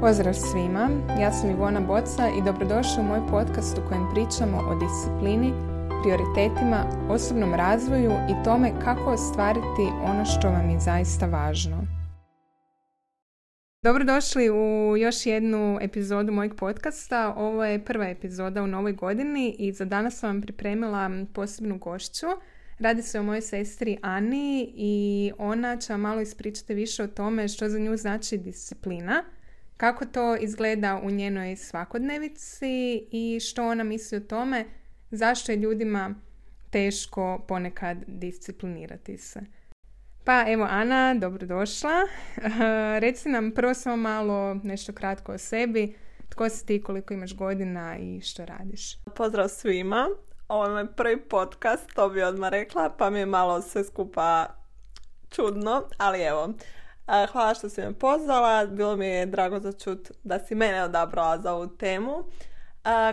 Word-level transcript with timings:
Pozdrav 0.00 0.34
svima, 0.34 0.90
ja 1.20 1.32
sam 1.32 1.50
Ivona 1.50 1.80
Boca 1.80 2.28
i 2.38 2.42
dobrodošli 2.42 3.00
u 3.00 3.02
moj 3.02 3.20
podcast 3.30 3.78
u 3.78 3.88
kojem 3.88 4.06
pričamo 4.14 4.58
o 4.58 4.74
disciplini, 4.74 5.52
prioritetima, 6.02 7.06
osobnom 7.08 7.54
razvoju 7.54 8.10
i 8.10 8.44
tome 8.44 8.72
kako 8.84 9.10
ostvariti 9.10 9.86
ono 10.04 10.24
što 10.24 10.48
vam 10.48 10.70
je 10.70 10.80
zaista 10.80 11.26
važno. 11.26 11.76
Dobrodošli 13.82 14.50
u 14.50 14.96
još 14.96 15.26
jednu 15.26 15.78
epizodu 15.80 16.32
mojeg 16.32 16.54
podcasta. 16.54 17.34
Ovo 17.36 17.64
je 17.64 17.84
prva 17.84 18.08
epizoda 18.08 18.62
u 18.62 18.66
novoj 18.66 18.92
godini 18.92 19.56
i 19.58 19.72
za 19.72 19.84
danas 19.84 20.18
sam 20.18 20.30
vam 20.30 20.42
pripremila 20.42 21.10
posebnu 21.34 21.78
gošću. 21.78 22.26
Radi 22.78 23.02
se 23.02 23.20
o 23.20 23.22
mojoj 23.22 23.42
sestri 23.42 23.98
Ani 24.02 24.72
i 24.74 25.32
ona 25.38 25.76
će 25.76 25.92
vam 25.92 26.00
malo 26.00 26.20
ispričati 26.20 26.74
više 26.74 27.02
o 27.02 27.06
tome 27.06 27.48
što 27.48 27.68
za 27.68 27.78
nju 27.78 27.96
znači 27.96 28.36
disciplina, 28.36 29.24
kako 29.78 30.06
to 30.06 30.36
izgleda 30.36 31.00
u 31.04 31.10
njenoj 31.10 31.56
svakodnevici 31.56 33.06
i 33.10 33.40
što 33.40 33.68
ona 33.68 33.84
misli 33.84 34.18
o 34.18 34.20
tome 34.20 34.64
zašto 35.10 35.52
je 35.52 35.58
ljudima 35.58 36.14
teško 36.70 37.44
ponekad 37.48 37.96
disciplinirati 38.06 39.18
se. 39.18 39.40
Pa 40.24 40.44
evo 40.48 40.66
Ana, 40.70 41.14
dobrodošla. 41.14 41.94
Reci 43.02 43.28
nam 43.28 43.50
prvo 43.50 43.74
samo 43.74 43.96
malo 43.96 44.54
nešto 44.54 44.92
kratko 44.92 45.32
o 45.32 45.38
sebi. 45.38 45.96
Tko 46.28 46.48
si 46.48 46.66
ti, 46.66 46.82
koliko 46.82 47.14
imaš 47.14 47.36
godina 47.36 47.98
i 47.98 48.20
što 48.20 48.44
radiš? 48.44 48.96
Pozdrav 49.16 49.48
svima. 49.48 50.08
Ovo 50.48 50.78
je 50.78 50.92
prvi 50.96 51.20
podcast, 51.28 51.94
to 51.94 52.08
bi 52.08 52.22
odmah 52.22 52.50
rekla, 52.50 52.94
pa 52.98 53.10
mi 53.10 53.18
je 53.18 53.26
malo 53.26 53.62
sve 53.62 53.84
skupa 53.84 54.46
čudno, 55.30 55.82
ali 55.98 56.20
evo. 56.20 56.54
Hvala 57.32 57.54
što 57.54 57.68
si 57.68 57.80
me 57.80 57.92
pozvala, 57.92 58.66
bilo 58.66 58.96
mi 58.96 59.06
je 59.06 59.26
drago 59.26 59.60
za 59.60 59.72
čut 59.72 60.10
da 60.24 60.38
si 60.38 60.54
mene 60.54 60.84
odabrala 60.84 61.38
za 61.38 61.54
ovu 61.54 61.66
temu. 61.66 62.24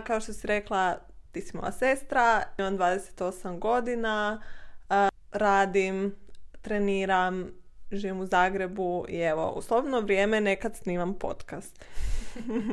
Kao 0.06 0.20
što 0.20 0.32
si 0.32 0.46
rekla, 0.46 0.98
ti 1.32 1.40
si 1.40 1.56
moja 1.56 1.72
sestra, 1.72 2.42
imam 2.58 2.78
28 2.78 3.58
godina, 3.58 4.42
radim 5.32 6.14
treniram, 6.62 7.50
živim 7.92 8.20
u 8.20 8.26
Zagrebu 8.26 9.06
i 9.08 9.18
evo, 9.18 9.52
u 9.56 9.62
slobodno 9.62 10.00
vrijeme 10.00 10.40
nekad 10.40 10.76
snimam 10.76 11.14
podcast. 11.14 11.84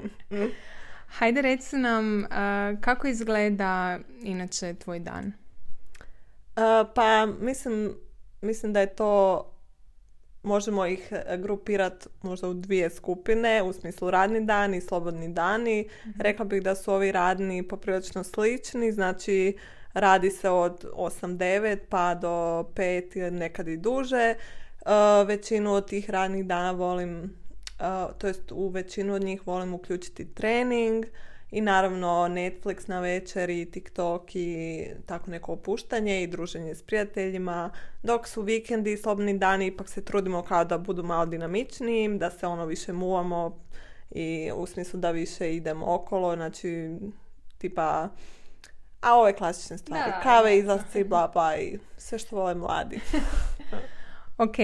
Hajde 1.17 1.41
reci 1.41 1.77
nam 1.77 2.25
kako 2.81 3.07
izgleda 3.07 3.99
inače 4.21 4.73
tvoj 4.73 4.99
dan? 4.99 5.33
pa 6.95 7.25
mislim, 7.25 7.95
mislim 8.41 8.73
da 8.73 8.79
je 8.79 8.95
to 8.95 9.52
možemo 10.43 10.85
ih 10.85 11.13
grupirati 11.37 12.07
možda 12.21 12.47
u 12.47 12.53
dvije 12.53 12.89
skupine, 12.89 13.63
u 13.63 13.73
smislu 13.73 14.11
radni 14.11 14.45
dani 14.45 14.77
i 14.77 14.81
slobodni 14.81 15.33
dani. 15.33 15.89
mm 16.05 16.09
Rekla 16.21 16.45
bih 16.45 16.63
da 16.63 16.75
su 16.75 16.93
ovi 16.93 17.11
radni 17.11 17.67
poprilično 17.67 18.23
slični, 18.23 18.91
znači 18.91 19.57
Radi 19.93 20.31
se 20.31 20.49
od 20.49 20.85
8-9 20.93 21.77
pa 21.89 22.15
do 22.15 22.63
5 22.75 23.29
nekad 23.29 23.67
i 23.67 23.77
duže. 23.77 24.35
Uh, 24.81 25.27
većinu 25.27 25.73
od 25.73 25.87
tih 25.87 26.09
radnih 26.09 26.45
dana 26.45 26.71
volim, 26.71 27.23
uh, 27.23 28.17
to 28.17 28.27
jest 28.27 28.51
u 28.51 28.67
većinu 28.67 29.13
od 29.13 29.23
njih 29.23 29.47
volim 29.47 29.73
uključiti 29.73 30.33
trening 30.33 31.05
i 31.53 31.61
naravno 31.61 32.07
Netflix 32.07 32.89
na 32.89 32.99
večer 32.99 33.49
i 33.49 33.71
TikTok 33.71 34.35
i 34.35 34.85
tako 35.05 35.31
neko 35.31 35.53
opuštanje 35.53 36.23
i 36.23 36.27
druženje 36.27 36.75
s 36.75 36.83
prijateljima. 36.83 37.69
Dok 38.03 38.27
su 38.27 38.41
vikendi 38.41 38.93
i 38.93 38.97
slobodni 38.97 39.37
dani 39.37 39.67
ipak 39.67 39.89
se 39.89 40.05
trudimo 40.05 40.41
kao 40.41 40.65
da 40.65 40.77
budu 40.77 41.03
malo 41.03 41.25
dinamičniji, 41.25 42.17
da 42.17 42.31
se 42.31 42.47
ono 42.47 42.65
više 42.65 42.93
muvamo 42.93 43.59
i 44.11 44.51
u 44.55 44.65
smislu 44.65 44.99
da 44.99 45.11
više 45.11 45.55
idemo 45.55 45.93
okolo, 45.93 46.35
znači 46.35 46.89
tipa 47.57 48.09
a 49.01 49.15
ove 49.15 49.33
klasične 49.33 49.77
stvari. 49.77 50.11
Da, 50.11 50.19
Kave, 50.23 50.57
izlasci, 50.57 51.03
bla, 51.03 51.27
bla 51.33 51.57
i 51.57 51.79
sve 51.97 52.19
što 52.19 52.35
vole 52.35 52.55
mladi. 52.55 52.99
ok, 54.37 54.55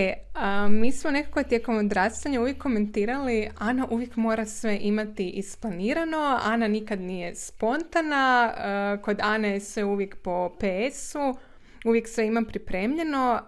mi 0.69 0.91
smo 0.91 1.11
nekako 1.11 1.43
tijekom 1.43 1.77
odrastanja 1.77 2.41
uvijek 2.41 2.57
komentirali 2.57 3.49
Ana 3.57 3.87
uvijek 3.91 4.15
mora 4.15 4.45
sve 4.45 4.77
imati 4.81 5.29
isplanirano, 5.29 6.39
Ana 6.43 6.67
nikad 6.67 7.01
nije 7.01 7.35
spontana, 7.35 8.53
kod 9.01 9.19
Ane 9.21 9.49
je 9.49 9.59
sve 9.59 9.83
uvijek 9.83 10.15
po 10.21 10.49
PS-u, 10.49 11.37
uvijek 11.85 12.07
sve 12.07 12.25
ima 12.25 12.41
pripremljeno. 12.47 13.41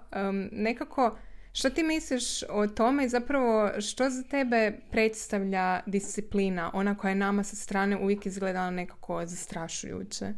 nekako, 0.51 1.17
što 1.53 1.69
ti 1.69 1.83
misliš 1.83 2.43
o 2.49 2.67
tome 2.67 3.05
i 3.05 3.09
zapravo 3.09 3.71
što 3.81 4.09
za 4.09 4.23
tebe 4.23 4.79
predstavlja 4.91 5.79
disciplina, 5.85 6.71
ona 6.73 6.97
koja 6.97 7.09
je 7.09 7.15
nama 7.15 7.43
sa 7.43 7.55
strane 7.55 7.97
uvijek 7.97 8.25
izgledala 8.25 8.71
nekako 8.71 9.25
zastrašujuće? 9.25 10.33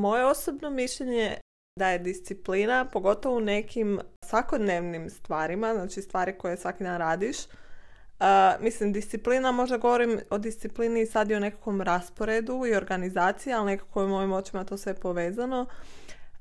Moje 0.00 0.24
osobno 0.24 0.70
mišljenje 0.70 1.36
da 1.76 1.88
je 1.88 1.98
disciplina, 1.98 2.84
pogotovo 2.84 3.36
u 3.36 3.40
nekim 3.40 4.00
svakodnevnim 4.24 5.10
stvarima, 5.10 5.74
znači 5.74 6.02
stvari 6.02 6.38
koje 6.38 6.56
svaki 6.56 6.84
dan 6.84 6.98
radiš. 6.98 7.36
Uh, 7.38 8.26
mislim, 8.60 8.92
disciplina, 8.92 9.52
možda 9.52 9.76
govorim 9.76 10.20
o 10.30 10.38
disciplini 10.38 11.06
sad 11.06 11.30
i 11.30 11.34
o 11.34 11.40
nekakvom 11.40 11.80
rasporedu 11.80 12.62
i 12.66 12.74
organizaciji, 12.74 13.52
ali 13.52 13.66
nekako 13.66 14.02
je 14.02 14.08
mojim 14.08 14.32
očima 14.32 14.64
to 14.64 14.76
sve 14.76 14.94
povezano. 14.94 15.66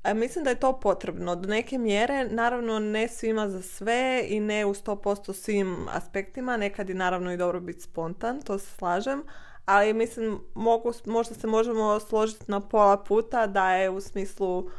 Uh, 0.04 0.14
mislim 0.14 0.44
da 0.44 0.50
je 0.50 0.60
to 0.60 0.80
potrebno. 0.80 1.36
Do 1.36 1.48
neke 1.48 1.78
mjere, 1.78 2.30
naravno 2.30 2.80
ne 2.80 3.08
svima 3.08 3.50
za 3.50 3.62
sve 3.62 4.26
i 4.28 4.40
ne 4.40 4.66
u 4.66 4.74
100% 4.74 5.34
svim 5.34 5.88
aspektima. 5.92 6.58
Nekad 6.58 6.90
je 6.90 6.96
naravno 6.96 7.34
i 7.34 7.38
dobro 7.38 7.60
biti 7.60 7.82
spontan, 7.82 8.42
to 8.42 8.60
se 8.60 8.76
slažem 8.78 9.24
ali 9.70 9.94
mislim 9.94 10.40
mogu, 10.54 10.94
možda 11.06 11.36
se 11.36 11.48
možemo 11.48 12.00
složiti 12.00 12.46
na 12.48 12.60
pola 12.60 12.98
puta 12.98 13.48
da 13.48 13.76
je 13.76 13.90
u 13.90 14.02
smislu 14.02 14.70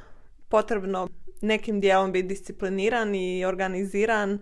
potrebno 0.51 1.09
nekim 1.41 1.81
dijelom 1.81 2.13
biti 2.13 2.29
discipliniran 2.29 3.15
i 3.15 3.45
organiziran 3.45 4.39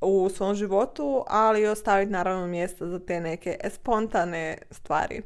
u 0.00 0.28
svom 0.28 0.54
životu, 0.54 1.24
ali 1.28 1.66
ostaviti 1.66 2.12
naravno 2.12 2.46
mjesta 2.46 2.86
za 2.86 2.98
te 2.98 3.20
neke 3.20 3.56
spontane 3.70 4.58
stvari. 4.70 5.22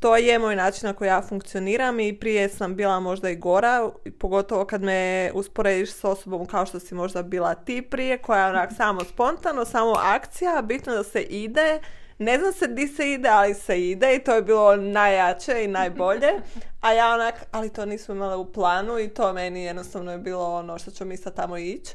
To 0.00 0.16
je 0.16 0.38
moj 0.38 0.56
način 0.56 0.86
na 0.86 0.92
koji 0.92 1.08
ja 1.08 1.22
funkcioniram 1.22 2.00
i 2.00 2.18
prije 2.18 2.48
sam 2.48 2.76
bila 2.76 3.00
možda 3.00 3.30
i 3.30 3.36
gora, 3.36 3.90
pogotovo 4.18 4.64
kad 4.64 4.82
me 4.82 5.30
usporediš 5.34 5.92
s 5.92 6.04
osobom 6.04 6.46
kao 6.46 6.66
što 6.66 6.80
si 6.80 6.94
možda 6.94 7.22
bila 7.22 7.54
ti 7.54 7.82
prije, 7.82 8.18
koja 8.18 8.44
je 8.44 8.50
onak 8.50 8.70
samo 8.76 9.04
spontano, 9.04 9.64
samo 9.64 9.94
akcija, 9.96 10.62
bitno 10.62 10.94
da 10.94 11.02
se 11.02 11.22
ide 11.22 11.80
ne 12.18 12.38
znam 12.38 12.52
se 12.52 12.66
di 12.66 12.88
se 12.88 13.12
ide, 13.12 13.28
ali 13.28 13.54
se 13.54 13.88
ide 13.88 14.16
i 14.16 14.24
to 14.24 14.34
je 14.34 14.42
bilo 14.42 14.76
najjače 14.76 15.64
i 15.64 15.68
najbolje. 15.68 16.28
A 16.80 16.92
ja 16.92 17.14
onak, 17.14 17.34
ali 17.50 17.72
to 17.72 17.86
nismo 17.86 18.14
imali 18.14 18.36
u 18.36 18.52
planu 18.52 18.98
i 18.98 19.08
to 19.08 19.32
meni 19.32 19.64
jednostavno 19.64 20.12
je 20.12 20.18
bilo 20.18 20.54
ono 20.54 20.78
što 20.78 20.90
ću 20.90 21.04
mi 21.04 21.16
sad 21.16 21.34
tamo 21.34 21.58
ići. 21.58 21.94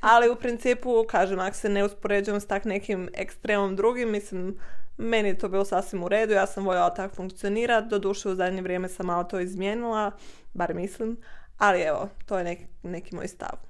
Ali 0.00 0.30
u 0.30 0.36
principu, 0.36 1.04
kažem, 1.08 1.38
ako 1.38 1.56
se 1.56 1.68
ne 1.68 1.84
uspoređujem 1.84 2.40
s 2.40 2.46
tak 2.46 2.64
nekim 2.64 3.08
ekstremom 3.14 3.76
drugim, 3.76 4.10
mislim, 4.10 4.58
meni 4.96 5.28
je 5.28 5.38
to 5.38 5.48
bilo 5.48 5.64
sasvim 5.64 6.02
u 6.02 6.08
redu, 6.08 6.32
ja 6.32 6.46
sam 6.46 6.64
voljela 6.64 6.94
tako 6.94 7.14
funkcionirati, 7.14 7.88
doduše 7.88 8.28
u 8.28 8.34
zadnje 8.34 8.62
vrijeme 8.62 8.88
sam 8.88 9.06
malo 9.06 9.24
to 9.24 9.40
izmijenila, 9.40 10.10
bar 10.52 10.74
mislim, 10.74 11.16
ali 11.58 11.80
evo, 11.80 12.08
to 12.26 12.38
je 12.38 12.44
neki, 12.44 12.66
neki 12.82 13.14
moj 13.14 13.28
stav. 13.28 13.69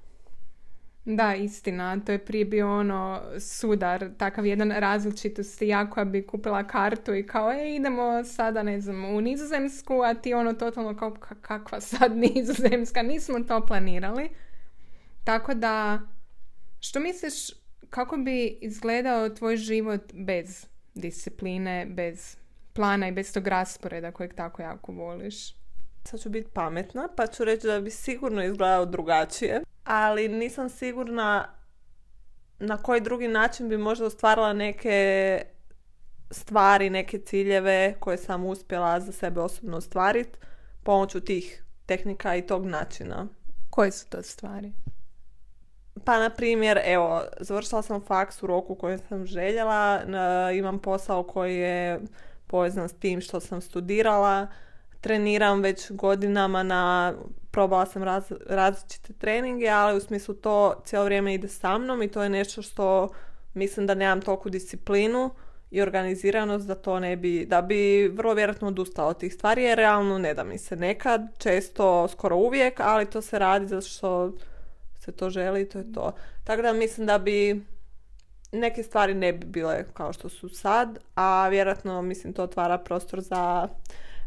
Da, 1.05 1.35
istina. 1.35 1.99
To 2.05 2.11
je 2.11 2.25
prije 2.25 2.45
bio 2.45 2.79
ono 2.79 3.21
sudar, 3.39 4.09
takav 4.17 4.45
jedan 4.45 4.71
različitosti. 4.71 5.67
Ja 5.67 5.89
koja 5.89 6.05
bi 6.05 6.27
kupila 6.27 6.67
kartu 6.67 7.15
i 7.15 7.27
kao, 7.27 7.51
e, 7.51 7.75
idemo 7.75 8.23
sada, 8.23 8.63
ne 8.63 8.81
znam, 8.81 9.05
u 9.05 9.21
Nizozemsku, 9.21 10.01
a 10.01 10.13
ti 10.13 10.33
ono 10.33 10.53
totalno 10.53 10.97
kao, 10.97 11.15
kakva 11.41 11.81
sad 11.81 12.17
Nizozemska? 12.35 13.01
Nismo 13.01 13.39
to 13.39 13.65
planirali. 13.65 14.29
Tako 15.23 15.53
da, 15.53 15.99
što 16.79 16.99
misliš, 16.99 17.33
kako 17.89 18.17
bi 18.17 18.45
izgledao 18.61 19.29
tvoj 19.29 19.57
život 19.57 20.13
bez 20.13 20.65
discipline, 20.95 21.85
bez 21.89 22.37
plana 22.73 23.07
i 23.07 23.11
bez 23.11 23.33
tog 23.33 23.47
rasporeda 23.47 24.11
kojeg 24.11 24.33
tako 24.33 24.61
jako 24.61 24.91
voliš? 24.91 25.55
Sad 26.03 26.19
ću 26.19 26.29
biti 26.29 26.49
pametna, 26.53 27.07
pa 27.17 27.27
ću 27.27 27.43
reći 27.45 27.67
da 27.67 27.81
bi 27.81 27.89
sigurno 27.89 28.43
izgledao 28.43 28.85
drugačije 28.85 29.61
ali 29.83 30.27
nisam 30.27 30.69
sigurna 30.69 31.55
na 32.59 32.77
koji 32.77 33.01
drugi 33.01 33.27
način 33.27 33.69
bi 33.69 33.77
možda 33.77 34.05
ostvarila 34.05 34.53
neke 34.53 35.41
stvari, 36.31 36.89
neke 36.89 37.19
ciljeve 37.19 37.95
koje 37.99 38.17
sam 38.17 38.45
uspjela 38.45 38.99
za 38.99 39.11
sebe 39.11 39.41
osobno 39.41 39.77
ostvariti 39.77 40.39
pomoću 40.83 41.19
tih 41.19 41.63
tehnika 41.85 42.35
i 42.35 42.47
tog 42.47 42.65
načina. 42.65 43.27
Koje 43.69 43.91
su 43.91 44.09
to 44.09 44.21
stvari? 44.21 44.73
Pa, 46.05 46.19
na 46.19 46.29
primjer, 46.29 46.79
evo, 46.85 47.23
završila 47.39 47.81
sam 47.81 48.01
faks 48.01 48.43
u 48.43 48.47
roku 48.47 48.75
kojem 48.75 48.99
sam 49.09 49.25
željela, 49.25 50.01
imam 50.53 50.79
posao 50.79 51.23
koji 51.23 51.55
je 51.55 51.99
povezan 52.47 52.89
s 52.89 52.93
tim 52.93 53.21
što 53.21 53.39
sam 53.39 53.61
studirala, 53.61 54.47
treniram 55.01 55.61
već 55.61 55.91
godinama 55.91 56.63
na 56.63 57.13
probala 57.51 57.85
sam 57.85 58.03
raz, 58.03 58.23
različite 58.47 59.13
treninge, 59.13 59.69
ali 59.69 59.97
u 59.97 60.01
smislu 60.01 60.35
to 60.35 60.81
cijelo 60.85 61.05
vrijeme 61.05 61.33
ide 61.33 61.47
sa 61.47 61.77
mnom 61.77 62.01
i 62.01 62.07
to 62.07 62.23
je 62.23 62.29
nešto 62.29 62.61
što 62.61 63.09
mislim 63.53 63.87
da 63.87 63.93
nemam 63.93 64.21
toliko 64.21 64.49
disciplinu 64.49 65.29
i 65.71 65.81
organiziranost 65.81 66.67
da 66.67 66.75
to 66.75 66.99
ne 66.99 67.15
bi, 67.15 67.45
da 67.45 67.61
bi 67.61 68.07
vrlo 68.07 68.33
vjerojatno 68.33 68.67
odustao 68.67 69.07
od 69.07 69.17
tih 69.17 69.33
stvari 69.33 69.63
jer 69.63 69.77
realno 69.77 70.17
ne 70.17 70.33
da 70.33 70.43
mi 70.43 70.57
se 70.57 70.75
nekad, 70.75 71.21
često, 71.37 72.07
skoro 72.07 72.37
uvijek, 72.37 72.79
ali 72.79 73.05
to 73.05 73.21
se 73.21 73.39
radi 73.39 73.67
zato 73.67 73.87
što 73.87 74.31
se 74.99 75.11
to 75.11 75.29
želi 75.29 75.61
i 75.61 75.69
to 75.69 75.77
je 75.77 75.93
to. 75.93 76.13
Tako 76.43 76.61
da 76.61 76.73
mislim 76.73 77.07
da 77.07 77.17
bi 77.17 77.65
neke 78.51 78.83
stvari 78.83 79.13
ne 79.13 79.33
bi 79.33 79.45
bile 79.45 79.85
kao 79.93 80.13
što 80.13 80.29
su 80.29 80.49
sad, 80.49 80.99
a 81.15 81.47
vjerojatno 81.47 82.01
mislim 82.01 82.33
to 82.33 82.43
otvara 82.43 82.77
prostor 82.77 83.21
za 83.21 83.67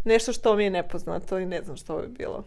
nešto 0.04 0.32
što 0.32 0.56
mi 0.56 0.64
je 0.64 0.70
nepoznato 0.70 1.38
i 1.38 1.46
ne 1.46 1.62
znam 1.62 1.76
što 1.76 1.98
bi 1.98 2.08
bilo. 2.08 2.44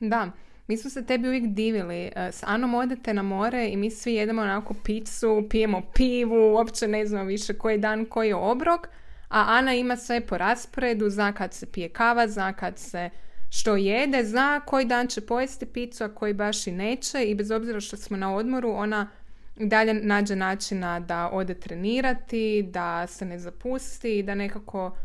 Da, 0.00 0.30
mi 0.66 0.76
smo 0.76 0.90
se 0.90 1.06
tebi 1.06 1.28
uvijek 1.28 1.46
divili. 1.46 2.10
E, 2.16 2.32
s 2.32 2.42
Anom 2.46 2.74
odete 2.74 3.14
na 3.14 3.22
more 3.22 3.68
i 3.68 3.76
mi 3.76 3.90
svi 3.90 4.14
jedemo 4.14 4.42
onako 4.42 4.74
picu, 4.84 5.46
pijemo 5.50 5.82
pivu, 5.94 6.54
uopće 6.54 6.88
ne 6.88 7.06
znamo 7.06 7.24
više 7.24 7.54
koji 7.54 7.78
dan, 7.78 8.04
koji 8.04 8.28
je 8.28 8.34
obrok. 8.34 8.88
A 9.28 9.44
Ana 9.48 9.74
ima 9.74 9.96
sve 9.96 10.20
po 10.20 10.38
rasporedu, 10.38 11.10
zna 11.10 11.32
kad 11.32 11.54
se 11.54 11.66
pije 11.66 11.88
kava, 11.88 12.28
zna 12.28 12.52
kad 12.52 12.78
se 12.78 13.10
što 13.50 13.76
jede, 13.76 14.24
zna 14.24 14.60
koji 14.60 14.84
dan 14.84 15.06
će 15.06 15.20
pojesti 15.20 15.66
picu, 15.66 16.04
a 16.04 16.08
koji 16.08 16.34
baš 16.34 16.66
i 16.66 16.72
neće. 16.72 17.24
I 17.24 17.34
bez 17.34 17.50
obzira 17.50 17.80
što 17.80 17.96
smo 17.96 18.16
na 18.16 18.34
odmoru, 18.34 18.70
ona 18.70 19.08
dalje 19.56 19.94
nađe 19.94 20.36
načina 20.36 21.00
da 21.00 21.30
ode 21.32 21.54
trenirati, 21.54 22.68
da 22.70 23.06
se 23.06 23.24
ne 23.24 23.38
zapusti 23.38 24.18
i 24.18 24.22
da 24.22 24.34
nekako 24.34 24.96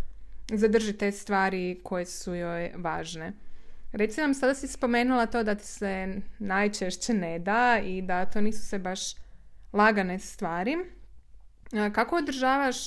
zadrži 0.51 0.93
te 0.93 1.11
stvari 1.11 1.79
koje 1.83 2.05
su 2.05 2.35
joj 2.35 2.71
važne. 2.75 3.33
Reci 3.91 4.21
nam, 4.21 4.33
sada 4.33 4.53
si 4.53 4.67
spomenula 4.67 5.25
to 5.25 5.43
da 5.43 5.55
ti 5.55 5.65
se 5.65 6.21
najčešće 6.39 7.13
ne 7.13 7.39
da 7.39 7.79
i 7.85 8.01
da 8.01 8.25
to 8.25 8.41
nisu 8.41 8.65
sve 8.65 8.79
baš 8.79 8.99
lagane 9.73 10.19
stvari. 10.19 10.77
Kako 11.93 12.15
održavaš 12.15 12.77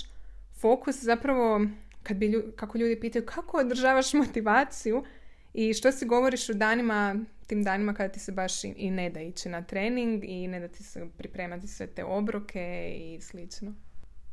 fokus 0.60 1.02
zapravo, 1.02 1.66
kad 2.02 2.16
bi, 2.16 2.42
kako 2.56 2.78
ljudi 2.78 3.00
pitaju 3.00 3.26
kako 3.26 3.58
održavaš 3.58 4.12
motivaciju 4.12 5.04
i 5.54 5.74
što 5.74 5.92
si 5.92 6.06
govoriš 6.06 6.48
u 6.48 6.54
danima, 6.54 7.16
tim 7.46 7.62
danima 7.62 7.94
kada 7.94 8.12
ti 8.12 8.20
se 8.20 8.32
baš 8.32 8.64
i, 8.64 8.90
ne 8.90 9.10
da 9.10 9.20
ići 9.20 9.48
na 9.48 9.62
trening 9.62 10.24
i 10.24 10.48
ne 10.48 10.60
da 10.60 10.68
ti 10.68 10.82
se 10.82 11.06
pripremati 11.16 11.68
sve 11.68 11.86
te 11.86 12.04
obroke 12.04 12.94
i 12.96 13.20
slično? 13.20 13.74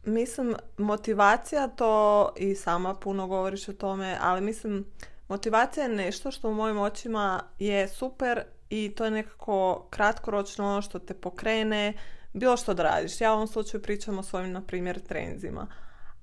Mislim, 0.03 0.55
motivacija 0.77 1.67
to 1.67 2.29
i 2.37 2.55
sama 2.55 2.95
puno 2.95 3.27
govoriš 3.27 3.67
o 3.67 3.73
tome, 3.73 4.17
ali 4.21 4.41
mislim, 4.41 4.85
Motivacija 5.31 5.83
je 5.83 5.95
nešto 5.95 6.31
što 6.31 6.49
u 6.49 6.53
mojim 6.53 6.77
očima 6.77 7.43
je 7.59 7.87
super 7.87 8.43
i 8.69 8.93
to 8.95 9.05
je 9.05 9.11
nekako 9.11 9.87
kratkoročno 9.89 10.67
ono 10.67 10.81
što 10.81 10.99
te 10.99 11.13
pokrene, 11.13 11.93
bilo 12.33 12.57
što 12.57 12.73
da 12.73 12.83
radiš. 12.83 13.21
Ja 13.21 13.31
u 13.31 13.35
ovom 13.35 13.47
slučaju 13.47 13.81
pričam 13.81 14.19
o 14.19 14.23
svojim, 14.23 14.51
na 14.51 14.61
primjer, 14.61 14.99
trenzima. 14.99 15.67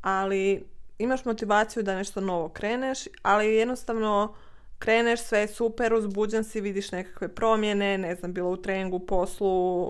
Ali 0.03 0.65
imaš 0.99 1.25
motivaciju 1.25 1.83
da 1.83 1.97
nešto 1.97 2.21
novo 2.21 2.49
kreneš, 2.49 2.99
ali 3.23 3.55
jednostavno 3.55 4.35
kreneš, 4.79 5.21
sve 5.21 5.47
super, 5.47 5.95
uzbuđen 5.95 6.45
si, 6.45 6.61
vidiš 6.61 6.93
nekakve 6.93 7.35
promjene, 7.35 7.99
ne 7.99 8.15
znam, 8.15 8.33
bilo 8.33 8.51
u 8.51 8.57
treningu, 8.57 8.99
poslu, 8.99 9.87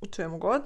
u 0.00 0.06
čemu 0.10 0.38
god. 0.38 0.62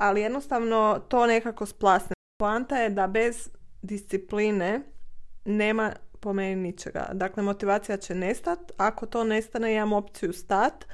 Ali 0.00 0.20
jednostavno 0.20 1.00
to 1.08 1.26
nekako 1.26 1.66
splasne. 1.66 2.14
Poanta 2.38 2.76
je 2.76 2.90
da 2.90 3.06
bez 3.06 3.48
discipline 3.82 4.80
nema 5.44 5.92
po 6.20 6.32
meni 6.32 6.56
ničega. 6.56 7.08
Dakle, 7.12 7.42
motivacija 7.42 7.96
će 7.96 8.14
nestat. 8.14 8.58
Ako 8.76 9.06
to 9.06 9.24
nestane, 9.24 9.74
imam 9.74 9.92
opciju 9.92 10.32
stat. 10.32 10.84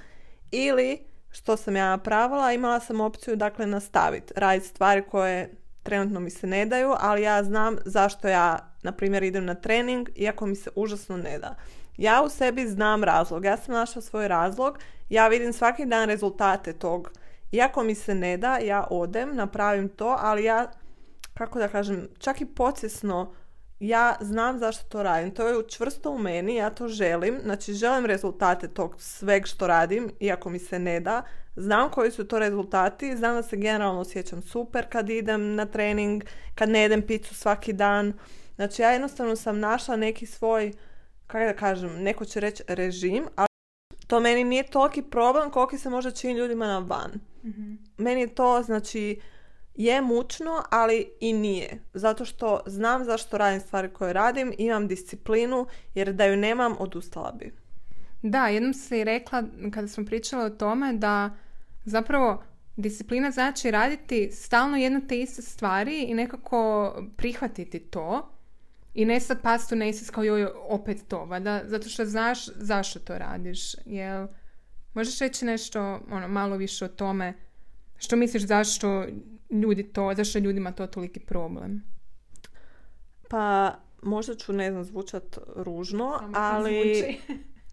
Ili, 0.51 0.99
što 1.31 1.57
sam 1.57 1.77
ja 1.77 1.89
napravila, 1.89 2.53
imala 2.53 2.81
sam 2.81 3.01
opciju, 3.01 3.37
dakle, 3.37 3.67
nastaviti. 3.67 4.33
Raditi 4.37 4.69
stvari 4.69 5.03
koje 5.11 5.51
trenutno 5.83 6.21
mi 6.21 6.31
se 6.31 6.47
ne 6.47 6.67
daju, 6.67 6.95
ali 6.99 7.23
ja 7.23 7.45
znam 7.45 7.77
zašto 7.85 8.29
ja, 8.29 8.75
na 8.83 8.93
primjer, 8.93 9.23
idem 9.23 9.45
na 9.45 9.55
trening, 9.55 10.09
iako 10.15 10.47
mi 10.47 10.57
se 10.57 10.71
užasno 10.75 11.17
ne 11.17 11.39
da. 11.39 11.55
Ja 11.97 12.23
u 12.23 12.29
sebi 12.29 12.67
znam 12.67 13.05
razlog. 13.05 13.45
Ja 13.45 13.57
sam 13.57 13.75
našla 13.75 14.03
svoj 14.03 14.29
razlog. 14.29 14.79
Ja 15.09 15.29
vidim 15.29 15.53
svaki 15.53 15.87
dan 15.87 16.09
rezultate 16.09 16.73
tog. 16.73 17.11
Iako 17.53 17.83
mi 17.83 17.95
se 17.95 18.15
ne 18.15 18.37
da, 18.37 18.59
ja 18.59 18.87
odem, 18.91 19.37
napravim 19.37 19.89
to, 19.89 20.17
ali 20.19 20.45
ja, 20.45 20.71
kako 21.35 21.59
da 21.59 21.69
kažem, 21.69 22.09
čak 22.19 22.41
i 22.41 22.47
podsjesno 22.47 23.35
ja 23.81 24.17
znam 24.21 24.59
zašto 24.59 24.89
to 24.89 25.03
radim. 25.03 25.35
To 25.35 25.49
je 25.49 25.69
čvrsto 25.69 26.11
u 26.11 26.19
meni, 26.19 26.55
ja 26.55 26.71
to 26.71 26.89
želim. 26.89 27.39
Znači, 27.43 27.73
želim 27.73 28.07
rezultate 28.07 28.69
tog 28.69 28.95
sveg 28.99 29.47
što 29.47 29.67
radim, 29.67 30.11
iako 30.21 30.51
mi 30.51 30.59
se 30.59 30.79
ne 30.79 31.01
da. 31.01 31.23
Znam 31.57 31.91
koji 31.91 32.11
su 32.11 32.25
to 32.25 32.39
rezultati, 32.39 33.17
znam 33.17 33.35
da 33.35 33.43
se 33.43 33.57
generalno 33.57 34.01
osjećam 34.01 34.43
super 34.43 34.87
kad 34.89 35.11
idem 35.11 35.55
na 35.55 35.67
trening, 35.67 36.25
kad 36.55 36.69
ne 36.69 36.81
jedem 36.81 37.03
picu 37.03 37.35
svaki 37.35 37.73
dan. 37.73 38.13
Znači, 38.55 38.83
ja 38.83 38.91
jednostavno 38.91 39.37
sam 39.37 39.61
našla 39.61 39.97
neki 39.97 40.27
svoj, 40.27 40.73
kako 41.27 41.45
da 41.45 41.57
kažem, 41.57 42.03
neko 42.03 42.25
će 42.25 42.41
reći 42.41 42.63
režim, 42.69 43.27
ali 43.37 43.56
to 44.07 44.21
meni 44.21 44.45
nije 44.45 44.67
toliki 44.67 45.03
problem 45.03 45.51
koliki 45.51 45.79
se 45.79 45.91
može 45.91 46.11
čini 46.11 46.39
ljudima 46.39 46.67
na 46.67 46.79
van. 46.79 47.11
mm 47.45 47.77
Meni 47.99 48.21
je 48.21 48.35
to, 48.35 48.63
znači, 48.63 49.21
je 49.75 50.01
mučno, 50.03 50.63
ali 50.71 51.11
i 51.21 51.33
nije. 51.33 51.83
Zato 51.95 52.25
što 52.25 52.61
znam 52.67 53.05
zašto 53.05 53.39
radim 53.39 53.61
stvari 53.61 53.89
koje 53.93 54.13
radim, 54.13 54.53
imam 54.59 54.89
disciplinu, 54.89 55.67
jer 55.95 56.13
da 56.13 56.25
ju 56.25 56.37
nemam, 56.37 56.77
odustala 56.79 57.33
bi. 57.33 57.53
Da, 58.23 58.47
jednom 58.47 58.75
si 58.75 59.05
rekla, 59.05 59.43
kada 59.75 59.89
smo 59.89 60.05
pričali 60.05 60.45
o 60.45 60.51
tome, 60.51 60.93
da 60.93 61.31
zapravo 61.85 62.43
disciplina 62.77 63.31
znači 63.31 63.71
raditi 63.71 64.31
stalno 64.33 64.77
jedno 64.77 65.01
te 65.09 65.21
iste 65.21 65.43
stvari 65.43 66.03
i 66.03 66.15
nekako 66.15 66.93
prihvatiti 67.17 67.79
to 67.79 68.36
i 68.97 69.05
ne 69.05 69.21
sad 69.21 69.43
past 69.43 69.73
u 69.73 69.77
nesvijest 69.77 70.11
kao 70.11 70.25
joj 70.25 70.47
opet 70.69 71.05
to, 71.09 71.25
valjda, 71.25 71.63
zato 71.65 71.89
što 71.89 72.05
znaš 72.05 72.47
zašto 72.47 72.99
to 72.99 73.19
radiš. 73.19 73.75
Jel, 73.87 74.27
možeš 74.95 75.19
reći 75.19 75.45
nešto 75.45 76.01
ono, 76.11 76.29
malo 76.29 76.57
više 76.57 76.85
o 76.85 76.89
tome 76.89 77.35
što 77.97 78.17
misliš 78.17 78.47
zašto 78.47 79.07
ljudi 79.51 79.93
to, 79.93 80.13
zašto 80.17 80.39
je 80.39 80.43
ljudima 80.43 80.73
to 80.73 80.87
toliki 80.87 81.21
problem? 81.21 81.83
Pa 83.31 83.75
možda 84.03 84.35
ću, 84.35 84.53
ne 84.53 84.71
znam, 84.71 84.85
zvučat 84.85 85.39
ružno, 85.57 86.21
ali 86.35 87.19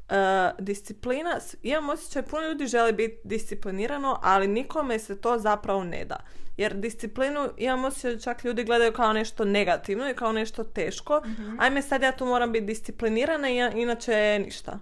uh, 0.10 0.16
disciplina, 0.60 1.40
imam 1.62 1.90
osjećaj, 1.90 2.24
puno 2.24 2.48
ljudi 2.48 2.68
želi 2.68 2.94
biti 2.94 3.18
disciplinirano, 3.24 4.20
ali 4.22 4.48
nikome 4.48 5.00
se 5.00 5.22
to 5.22 5.40
zapravo 5.40 5.84
ne 5.84 6.06
da. 6.06 6.18
Jer 6.58 6.74
disciplinu, 6.74 7.50
imam 7.58 7.86
osjećaj, 7.86 8.20
čak 8.20 8.44
ljudi 8.44 8.64
gledaju 8.64 8.94
kao 8.94 9.14
nešto 9.14 9.46
negativno 9.46 10.10
i 10.10 10.16
kao 10.16 10.32
nešto 10.32 10.64
teško. 10.64 11.22
mm 11.26 11.60
Ajme 11.60 11.82
sad 11.82 12.02
ja 12.02 12.12
tu 12.12 12.26
moram 12.26 12.52
biti 12.52 12.66
disciplinirana 12.66 13.50
i 13.50 13.82
inače 13.82 14.40
ništa. 14.46 14.80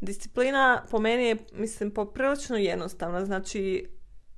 Disciplina 0.00 0.84
po 0.90 0.98
meni 0.98 1.24
je, 1.24 1.36
mislim, 1.52 1.90
poprilično 1.90 2.56
jednostavna. 2.56 3.24
Znači, 3.24 3.88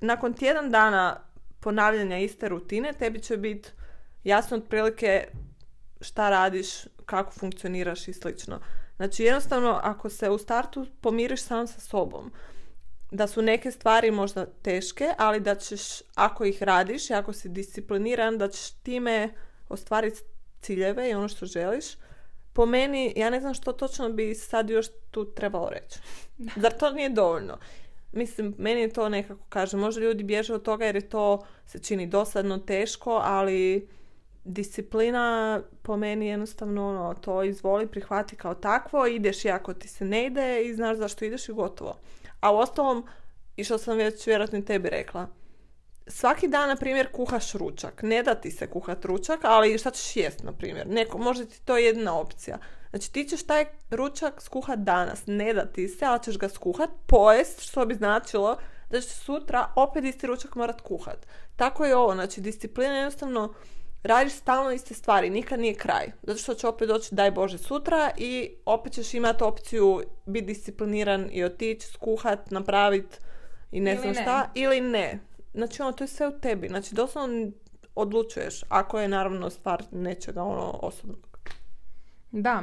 nakon 0.01 0.35
tjedan 0.35 0.71
dana 0.71 1.21
ponavljanja 1.61 2.19
iste 2.19 2.49
rutine, 2.49 2.93
tebi 2.93 3.23
će 3.23 3.37
biti 3.37 3.69
jasno 4.25 4.57
otprilike 4.57 5.29
šta 6.01 6.31
radiš, 6.31 6.69
kako 7.07 7.33
funkcioniraš 7.33 8.09
i 8.09 8.13
slično. 8.13 8.61
Znači 8.97 9.23
jednostavno 9.23 9.81
ako 9.83 10.09
se 10.11 10.31
u 10.31 10.39
startu 10.39 10.87
pomiriš 11.01 11.43
sam 11.43 11.67
sa 11.67 11.81
sobom, 11.81 12.33
da 13.11 13.27
su 13.27 13.43
neke 13.43 13.71
stvari 13.71 14.11
možda 14.11 14.47
teške, 14.47 15.09
ali 15.19 15.41
da 15.41 15.55
ćeš, 15.55 15.83
ako 16.15 16.45
ih 16.45 16.63
radiš 16.63 17.11
i 17.11 17.15
ako 17.15 17.33
si 17.33 17.49
discipliniran, 17.49 18.39
da 18.39 18.49
ćeš 18.49 18.71
time 18.71 19.35
ostvariti 19.69 20.21
ciljeve 20.61 21.11
i 21.11 21.15
ono 21.15 21.29
što 21.29 21.47
želiš. 21.47 21.85
Po 22.53 22.67
meni, 22.67 23.13
ja 23.17 23.31
ne 23.31 23.41
znam 23.41 23.55
što 23.55 23.73
točno 23.73 24.09
bi 24.09 24.35
sad 24.35 24.71
još 24.71 24.87
tu 25.11 25.35
trebalo 25.35 25.71
reći. 25.71 25.99
Zar 26.63 26.73
to 26.73 26.91
nije 26.91 27.09
dovoljno? 27.09 27.59
Mislim, 28.13 28.55
meni 28.59 28.81
je 28.81 28.93
to 28.93 29.09
nekako, 29.09 29.45
kaže, 29.49 29.77
možda 29.77 30.01
ljudi 30.01 30.25
bježe 30.25 30.55
od 30.55 30.63
toga 30.63 30.85
jer 30.85 30.97
je 30.97 31.09
to 31.09 31.47
se 31.67 31.79
čini 31.79 32.07
dosadno, 32.07 32.59
teško, 32.59 33.21
ali 33.25 33.89
disciplina 34.47 35.61
po 35.83 35.97
meni 35.97 36.27
jednostavno 36.27 36.89
ono, 36.89 37.15
to 37.15 37.43
izvoli, 37.43 37.87
prihvati 37.87 38.37
kao 38.37 38.55
takvo, 38.55 39.07
ideš 39.07 39.45
i 39.45 39.51
ako 39.51 39.75
ti 39.75 39.89
se 39.89 40.05
ne 40.05 40.27
ide 40.27 40.63
i 40.65 40.75
znaš 40.75 40.97
zašto 40.97 41.25
ideš 41.25 41.49
i 41.49 41.53
gotovo. 41.53 41.99
A 42.41 42.53
u 42.53 42.57
ostalom, 42.57 43.07
i 43.57 43.65
što 43.65 43.79
sam 43.79 43.97
već 43.97 44.27
vjerojatno 44.27 44.59
i 44.59 44.65
tebi 44.65 44.89
rekla, 44.89 45.29
svaki 46.07 46.49
dan, 46.49 46.69
na 46.69 46.77
primjer, 46.77 47.13
kuhaš 47.13 47.53
ručak. 47.53 48.03
Ne 48.03 48.23
da 48.23 48.35
ti 48.35 48.51
se 48.51 48.67
kuhat 48.67 49.05
ručak, 49.05 49.41
ali 49.43 49.79
šta 49.79 49.91
ćeš 49.91 50.17
jest, 50.17 50.43
na 50.43 50.53
primjer. 50.53 50.87
Neko, 50.87 51.19
možda 51.19 51.45
ti 51.45 51.63
to 51.65 51.77
jedna 51.77 52.19
opcija. 52.19 52.59
Znači 52.91 53.13
ti 53.13 53.25
ćeš 53.25 53.43
taj 53.43 53.65
ručak 53.91 54.43
skuhat 54.43 54.79
danas, 54.79 55.23
ne 55.27 55.55
da 55.55 55.67
ti 55.67 55.89
se, 55.89 56.05
ali 56.05 56.23
ćeš 56.23 56.39
ga 56.39 56.49
skuhat, 56.49 56.91
pojest, 57.07 57.61
što 57.61 57.87
bi 57.87 57.95
značilo 57.95 58.57
da 58.91 59.01
ćeš 59.01 59.13
sutra 59.13 59.73
opet 59.77 60.05
isti 60.05 60.27
ručak 60.27 60.55
morat 60.55 60.81
kuhat. 60.81 61.27
Tako 61.57 61.85
je 61.85 61.97
ovo, 61.97 62.15
znači 62.15 62.41
disciplina 62.41 62.95
jednostavno 62.95 63.55
radiš 64.07 64.33
stalno 64.33 64.73
iste 64.73 64.95
stvari, 64.95 65.31
nikad 65.31 65.61
nije 65.61 65.75
kraj. 65.75 66.13
Zato 66.23 66.39
što 66.39 66.55
će 66.55 66.67
opet 66.67 66.89
doći, 66.89 67.15
daj 67.15 67.31
Bože, 67.31 67.59
sutra 67.59 68.11
i 68.17 68.51
opet 68.65 68.93
ćeš 68.93 69.15
imati 69.15 69.45
opciju 69.45 70.03
biti 70.27 70.47
discipliniran 70.47 71.29
i 71.33 71.45
otići, 71.45 71.87
skuhat, 71.87 72.51
napraviti 72.51 73.17
i 73.73 73.81
ne 73.81 73.97
znam 73.97 74.15
šta. 74.15 74.51
Ili 74.55 74.81
ne. 74.81 75.19
Znači 75.55 75.83
ono, 75.83 75.93
to 75.93 76.05
je 76.05 76.09
sve 76.09 76.29
u 76.29 76.41
tebi. 76.41 76.69
Znači 76.69 76.95
doslovno 76.95 77.51
odlučuješ. 77.95 78.65
Ako 78.69 79.01
je 79.01 79.09
naravno 79.09 79.51
stvar 79.51 79.85
nečega 79.91 80.43
ono 80.43 80.79
osobnog. 80.83 81.39
Da. 82.31 82.63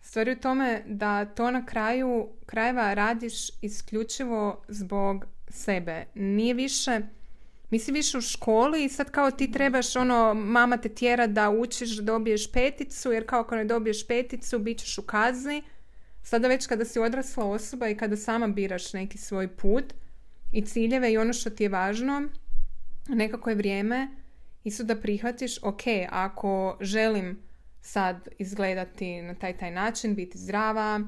Stvari 0.00 0.32
u 0.32 0.40
tome 0.40 0.82
da 0.86 1.24
to 1.24 1.50
na 1.50 1.66
kraju 1.66 2.28
krajeva 2.46 2.94
radiš 2.94 3.62
isključivo 3.62 4.62
zbog 4.68 5.24
sebe. 5.48 6.04
Nije 6.14 6.54
više, 6.54 7.00
nisi 7.70 7.92
više 7.92 8.18
u 8.18 8.20
školi 8.20 8.84
i 8.84 8.88
sad 8.88 9.10
kao 9.10 9.30
ti 9.30 9.52
trebaš 9.52 9.96
ono, 9.96 10.34
mama 10.34 10.76
te 10.76 10.88
tjera 10.88 11.26
da 11.26 11.50
učiš, 11.50 11.96
dobiješ 11.96 12.52
peticu, 12.52 13.12
jer 13.12 13.26
kao 13.26 13.40
ako 13.40 13.56
ne 13.56 13.64
dobiješ 13.64 14.06
peticu, 14.06 14.58
bit 14.58 14.78
ćeš 14.78 14.98
u 14.98 15.02
kazni. 15.02 15.62
Sada 16.22 16.48
već 16.48 16.66
kada 16.66 16.84
si 16.84 16.98
odrasla 16.98 17.44
osoba 17.44 17.88
i 17.88 17.96
kada 17.96 18.16
sama 18.16 18.48
biraš 18.48 18.92
neki 18.92 19.18
svoj 19.18 19.56
put 19.56 19.84
i 20.52 20.66
ciljeve 20.66 21.12
i 21.12 21.18
ono 21.18 21.32
što 21.32 21.50
ti 21.50 21.62
je 21.62 21.68
važno, 21.68 22.22
nekako 23.08 23.50
je 23.50 23.56
vrijeme 23.56 24.08
isto 24.64 24.84
da 24.84 25.00
prihvatiš, 25.00 25.62
ok, 25.62 25.82
ako 26.10 26.76
želim 26.80 27.38
sad 27.80 28.28
izgledati 28.38 29.22
na 29.22 29.34
taj 29.34 29.58
taj 29.58 29.70
način, 29.70 30.14
biti 30.14 30.38
zdrava, 30.38 31.00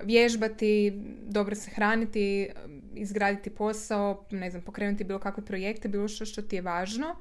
vježbati, 0.00 0.92
dobro 1.22 1.54
se 1.54 1.70
hraniti, 1.70 2.48
izgraditi 2.94 3.50
posao, 3.50 4.26
ne 4.30 4.50
znam, 4.50 4.62
pokrenuti 4.62 5.04
bilo 5.04 5.18
kakve 5.18 5.44
projekte, 5.44 5.88
bilo 5.88 6.08
što 6.08 6.24
što 6.24 6.42
ti 6.42 6.56
je 6.56 6.62
važno, 6.62 7.16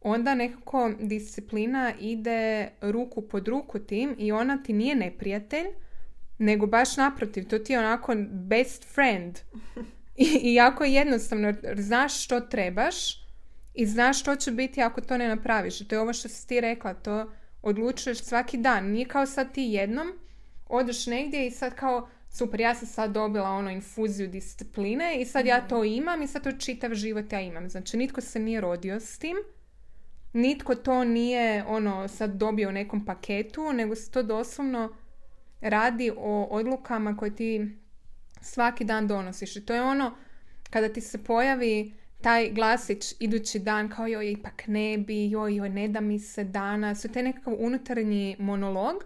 onda 0.00 0.34
nekako 0.34 0.92
disciplina 1.00 1.92
ide 2.00 2.68
ruku 2.80 3.28
pod 3.28 3.48
ruku 3.48 3.78
tim 3.78 4.14
i 4.18 4.32
ona 4.32 4.62
ti 4.62 4.72
nije 4.72 4.94
neprijatelj, 4.94 5.66
nego 6.38 6.66
baš 6.66 6.96
naprotiv, 6.96 7.48
to 7.48 7.58
ti 7.58 7.72
je 7.72 7.78
onako 7.78 8.14
best 8.30 8.84
friend. 8.94 9.38
I, 10.16 10.40
i 10.42 10.54
jako 10.54 10.84
je 10.84 10.92
jednostavno, 10.92 11.54
znaš 11.76 12.24
što 12.24 12.40
trebaš 12.40 13.26
i 13.74 13.86
znaš 13.86 14.20
što 14.20 14.36
će 14.36 14.50
biti 14.50 14.82
ako 14.82 15.00
to 15.00 15.18
ne 15.18 15.28
napraviš. 15.28 15.88
To 15.88 15.94
je 15.94 16.00
ovo 16.00 16.12
što 16.12 16.28
si 16.28 16.48
ti 16.48 16.60
rekla, 16.60 16.94
to 16.94 17.32
odlučuješ 17.62 18.18
svaki 18.18 18.56
dan. 18.58 18.90
Nije 18.90 19.06
kao 19.06 19.26
sad 19.26 19.52
ti 19.52 19.62
jednom, 19.62 20.12
odeš 20.68 21.06
negdje 21.06 21.46
i 21.46 21.50
sad 21.50 21.74
kao 21.74 22.08
super, 22.30 22.60
ja 22.60 22.74
sam 22.74 22.88
sad 22.88 23.12
dobila 23.12 23.50
ono 23.50 23.70
infuziju 23.70 24.28
discipline 24.28 25.20
i 25.20 25.24
sad 25.24 25.46
ja 25.46 25.68
to 25.68 25.84
imam 25.84 26.22
i 26.22 26.26
sad 26.26 26.44
to 26.44 26.52
čitav 26.52 26.94
život 26.94 27.32
ja 27.32 27.40
imam. 27.40 27.68
Znači 27.68 27.96
nitko 27.96 28.20
se 28.20 28.38
nije 28.38 28.60
rodio 28.60 29.00
s 29.00 29.18
tim, 29.18 29.36
nitko 30.32 30.74
to 30.74 31.04
nije 31.04 31.64
ono 31.64 32.08
sad 32.08 32.30
dobio 32.30 32.68
u 32.68 32.72
nekom 32.72 33.04
paketu, 33.04 33.72
nego 33.72 33.94
se 33.94 34.10
to 34.10 34.22
doslovno 34.22 34.96
radi 35.60 36.12
o 36.16 36.48
odlukama 36.50 37.16
koje 37.16 37.36
ti 37.36 37.76
svaki 38.40 38.84
dan 38.84 39.06
donosiš. 39.06 39.56
I 39.56 39.66
to 39.66 39.74
je 39.74 39.82
ono 39.82 40.16
kada 40.70 40.88
ti 40.88 41.00
se 41.00 41.24
pojavi 41.24 41.94
taj 42.20 42.50
glasić 42.50 43.14
idući 43.20 43.58
dan 43.58 43.88
kao 43.88 44.06
joj 44.06 44.30
ipak 44.30 44.62
ne 44.66 44.98
bi, 44.98 45.30
joj 45.30 45.54
joj 45.54 45.68
ne 45.68 45.88
da 45.88 46.00
mi 46.00 46.18
se 46.18 46.44
danas, 46.44 47.02
to 47.02 47.18
je 47.18 47.22
nekakav 47.22 47.54
unutarnji 47.58 48.36
monolog 48.38 49.04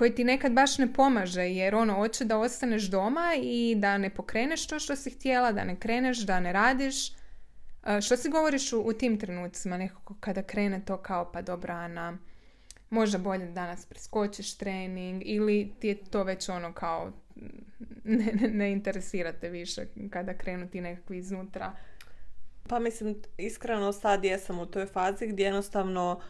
koji 0.00 0.14
ti 0.14 0.24
nekad 0.24 0.52
baš 0.52 0.78
ne 0.78 0.92
pomaže 0.92 1.42
jer 1.42 1.74
ono 1.74 1.94
hoće 1.94 2.24
da 2.24 2.38
ostaneš 2.38 2.82
doma 2.82 3.32
i 3.42 3.74
da 3.78 3.98
ne 3.98 4.10
pokreneš 4.10 4.66
to 4.66 4.78
što 4.78 4.96
si 4.96 5.10
htjela, 5.10 5.52
da 5.52 5.64
ne 5.64 5.76
kreneš, 5.76 6.18
da 6.18 6.40
ne 6.40 6.52
radiš. 6.52 7.10
E, 7.10 8.00
što 8.00 8.16
si 8.16 8.30
govoriš 8.30 8.72
u, 8.72 8.80
u 8.80 8.92
tim 8.92 9.18
trenucima 9.18 9.76
nekako 9.76 10.14
kada 10.20 10.42
krene 10.42 10.82
to 10.84 10.96
kao 10.96 11.32
pa 11.32 11.42
dobra 11.42 11.74
Ana, 11.74 12.18
možda 12.90 13.18
bolje 13.18 13.46
danas 13.46 13.86
preskočiš 13.86 14.56
trening 14.56 15.22
ili 15.26 15.72
ti 15.80 15.88
je 15.88 16.04
to 16.04 16.24
već 16.24 16.48
ono 16.48 16.72
kao 16.72 17.12
ne, 18.04 18.32
ne, 18.40 18.48
ne 18.48 18.72
interesirate 18.72 19.48
više 19.48 19.86
kada 20.10 20.34
krenu 20.34 20.68
ti 20.68 20.80
nekakvi 20.80 21.18
iznutra 21.18 21.72
pa 22.68 22.78
mislim, 22.78 23.16
iskreno 23.38 23.92
sad 23.92 24.24
jesam 24.24 24.58
u 24.58 24.66
toj 24.66 24.86
fazi 24.86 25.26
gdje 25.26 25.44
jednostavno 25.44 26.20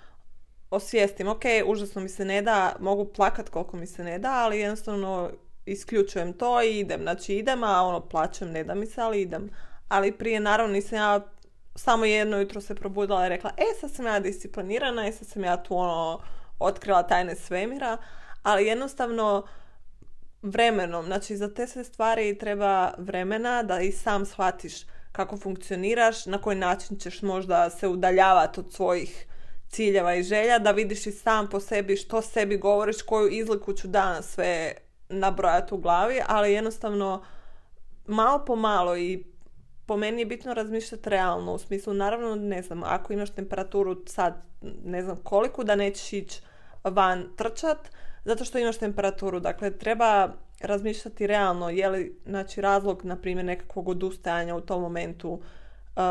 osvijestim, 0.70 1.28
ok, 1.28 1.42
užasno 1.66 2.02
mi 2.02 2.08
se 2.08 2.24
ne 2.24 2.42
da, 2.42 2.76
mogu 2.80 3.04
plakat 3.04 3.48
koliko 3.48 3.76
mi 3.76 3.86
se 3.86 4.04
ne 4.04 4.18
da, 4.18 4.32
ali 4.32 4.60
jednostavno 4.60 5.30
isključujem 5.66 6.32
to 6.32 6.62
i 6.62 6.78
idem. 6.78 7.00
Znači 7.02 7.34
idem, 7.34 7.64
a 7.64 7.82
ono 7.82 8.00
plaćem, 8.00 8.50
ne 8.50 8.64
da 8.64 8.74
mi 8.74 8.86
se, 8.86 9.00
ali 9.00 9.20
idem. 9.20 9.50
Ali 9.88 10.12
prije 10.12 10.40
naravno 10.40 10.72
nisam 10.72 10.98
ja 10.98 11.20
samo 11.74 12.04
jedno 12.04 12.38
jutro 12.38 12.60
se 12.60 12.74
probudila 12.74 13.26
i 13.26 13.28
rekla, 13.28 13.50
e 13.56 13.80
sad 13.80 13.90
sam 13.90 14.06
ja 14.06 14.20
disciplinirana 14.20 15.08
i 15.08 15.12
sad 15.12 15.28
sam 15.28 15.44
ja 15.44 15.62
tu 15.62 15.76
ono 15.76 16.20
otkrila 16.58 17.02
tajne 17.02 17.36
svemira, 17.36 17.96
ali 18.42 18.66
jednostavno 18.66 19.46
vremenom, 20.42 21.06
znači 21.06 21.36
za 21.36 21.54
te 21.54 21.66
sve 21.66 21.84
stvari 21.84 22.38
treba 22.38 22.92
vremena 22.98 23.62
da 23.62 23.80
i 23.80 23.92
sam 23.92 24.26
shvatiš 24.26 24.72
kako 25.12 25.36
funkcioniraš, 25.36 26.26
na 26.26 26.38
koji 26.38 26.56
način 26.56 26.98
ćeš 26.98 27.22
možda 27.22 27.70
se 27.70 27.88
udaljavati 27.88 28.60
od 28.60 28.72
svojih 28.72 29.26
ciljeva 29.70 30.14
i 30.14 30.22
želja, 30.22 30.58
da 30.58 30.70
vidiš 30.70 31.06
i 31.06 31.12
sam 31.12 31.48
po 31.48 31.60
sebi 31.60 31.96
što 31.96 32.22
sebi 32.22 32.56
govoriš, 32.56 33.02
koju 33.02 33.28
izliku 33.28 33.72
ću 33.72 33.88
danas 33.88 34.26
sve 34.28 34.74
nabrojati 35.08 35.74
u 35.74 35.78
glavi, 35.78 36.20
ali 36.26 36.52
jednostavno 36.52 37.24
malo 38.06 38.44
po 38.44 38.56
malo 38.56 38.96
i 38.96 39.24
po 39.86 39.96
meni 39.96 40.22
je 40.22 40.26
bitno 40.26 40.54
razmišljati 40.54 41.10
realno, 41.10 41.54
u 41.54 41.58
smislu 41.58 41.94
naravno 41.94 42.34
ne 42.34 42.62
znam, 42.62 42.82
ako 42.84 43.12
imaš 43.12 43.30
temperaturu 43.30 44.02
sad 44.06 44.42
ne 44.84 45.02
znam 45.02 45.16
koliko 45.16 45.64
da 45.64 45.74
nećeš 45.74 46.12
ići 46.12 46.42
van 46.84 47.28
trčat, 47.36 47.78
zato 48.24 48.44
što 48.44 48.58
imaš 48.58 48.78
temperaturu. 48.78 49.40
Dakle, 49.40 49.78
treba 49.78 50.32
razmišljati 50.60 51.26
realno 51.26 51.70
je 51.70 51.88
li 51.88 52.20
znači, 52.26 52.60
razlog, 52.60 53.04
na 53.04 53.16
primjer, 53.16 53.46
nekakvog 53.46 53.88
odustajanja 53.88 54.56
u 54.56 54.60
tom 54.60 54.82
momentu 54.82 55.30
uh, 55.30 56.02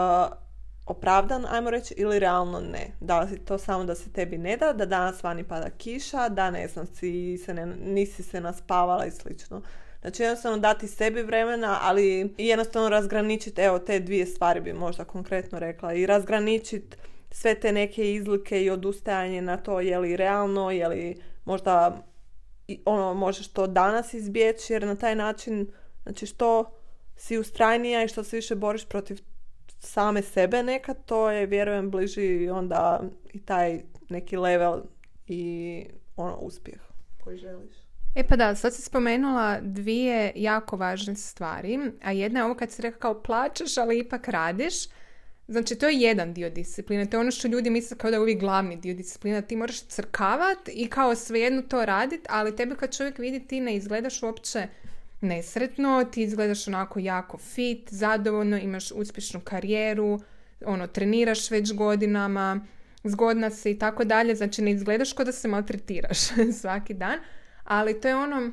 opravdan, 0.89 1.45
ajmo 1.45 1.69
reći, 1.69 1.93
ili 1.97 2.19
realno 2.19 2.59
ne. 2.59 2.91
Da 2.99 3.19
li 3.19 3.39
to 3.39 3.57
samo 3.57 3.83
da 3.83 3.95
se 3.95 4.11
tebi 4.11 4.37
ne 4.37 4.57
da, 4.57 4.73
da 4.73 4.85
danas 4.85 5.23
vani 5.23 5.43
pada 5.43 5.69
kiša, 5.69 6.29
da 6.29 6.51
ne 6.51 6.67
znam, 6.67 6.85
si 6.85 7.37
se 7.37 7.53
ne, 7.53 7.65
nisi 7.65 8.23
se 8.23 8.41
naspavala 8.41 9.05
i 9.05 9.11
slično. 9.11 9.61
Znači 10.01 10.23
jednostavno 10.23 10.57
dati 10.57 10.87
sebi 10.87 11.21
vremena, 11.21 11.79
ali 11.81 12.33
jednostavno 12.37 12.89
razgraničiti, 12.89 13.61
evo 13.61 13.79
te 13.79 13.99
dvije 13.99 14.25
stvari 14.25 14.61
bi 14.61 14.73
možda 14.73 15.05
konkretno 15.05 15.59
rekla, 15.59 15.93
i 15.93 16.05
razgraničiti 16.05 16.97
sve 17.31 17.55
te 17.55 17.71
neke 17.71 18.13
izlike 18.13 18.63
i 18.63 18.69
odustajanje 18.69 19.41
na 19.41 19.57
to 19.57 19.79
je 19.79 19.99
li 19.99 20.15
realno, 20.15 20.71
je 20.71 20.87
li 20.87 21.21
možda 21.45 22.03
ono, 22.85 23.13
možeš 23.13 23.47
to 23.47 23.67
danas 23.67 24.13
izbjeći 24.13 24.73
jer 24.73 24.87
na 24.87 24.95
taj 24.95 25.15
način, 25.15 25.71
znači 26.03 26.25
što 26.25 26.71
si 27.15 27.37
ustrajnija 27.37 28.03
i 28.03 28.07
što 28.07 28.23
se 28.23 28.35
više 28.35 28.55
boriš 28.55 28.85
protiv 28.85 29.19
same 29.79 30.21
sebe 30.21 30.63
nekad, 30.63 31.05
to 31.05 31.29
je, 31.31 31.45
vjerujem, 31.45 31.91
bliži 31.91 32.49
onda 32.49 33.01
i 33.33 33.39
taj 33.39 33.81
neki 34.09 34.37
level 34.37 34.81
i 35.27 35.85
ono, 36.15 36.35
uspjeh 36.35 36.79
koji 37.23 37.37
želiš. 37.37 37.75
E 38.15 38.23
pa 38.23 38.35
da, 38.35 38.55
sad 38.55 38.73
si 38.75 38.81
spomenula 38.81 39.59
dvije 39.61 40.31
jako 40.35 40.77
važne 40.77 41.15
stvari, 41.15 41.79
a 42.03 42.11
jedna 42.11 42.39
je 42.39 42.45
ovo 42.45 42.55
kad 42.55 42.71
si 42.71 42.81
rekao 42.81 42.99
kao 42.99 43.23
plaćaš, 43.23 43.77
ali 43.77 43.99
ipak 43.99 44.27
radiš. 44.27 44.73
Znači, 45.47 45.75
to 45.75 45.87
je 45.87 45.99
jedan 45.99 46.33
dio 46.33 46.49
discipline. 46.49 47.05
To 47.05 47.17
je 47.17 47.21
ono 47.21 47.31
što 47.31 47.47
ljudi 47.47 47.69
misle 47.69 47.97
kao 47.97 48.11
da 48.11 48.15
je 48.15 48.21
uvijek 48.21 48.39
glavni 48.39 48.75
dio 48.75 48.93
discipline. 48.93 49.41
Ti 49.41 49.55
moraš 49.55 49.81
crkavat 49.81 50.57
i 50.67 50.87
kao 50.87 51.15
svejedno 51.15 51.61
to 51.61 51.85
radit, 51.85 52.25
ali 52.29 52.55
tebe 52.55 52.75
kad 52.75 52.97
čovjek 52.97 53.17
vidi 53.17 53.47
ti 53.47 53.59
ne 53.59 53.75
izgledaš 53.75 54.23
uopće 54.23 54.67
nesretno, 55.21 56.03
ti 56.11 56.23
izgledaš 56.23 56.67
onako 56.67 56.99
jako 56.99 57.37
fit, 57.37 57.89
zadovoljno, 57.91 58.57
imaš 58.57 58.91
uspješnu 58.91 59.39
karijeru, 59.39 60.19
ono, 60.65 60.87
treniraš 60.87 61.51
već 61.51 61.73
godinama, 61.73 62.65
zgodna 63.03 63.49
si 63.49 63.71
i 63.71 63.79
tako 63.79 64.03
dalje. 64.03 64.35
Znači, 64.35 64.61
ne 64.61 64.71
izgledaš 64.71 65.13
kao 65.13 65.25
da 65.25 65.31
se 65.31 65.47
maltretiraš 65.47 66.17
svaki 66.61 66.93
dan, 66.93 67.19
ali 67.63 68.01
to 68.01 68.07
je 68.07 68.15
ono 68.15 68.51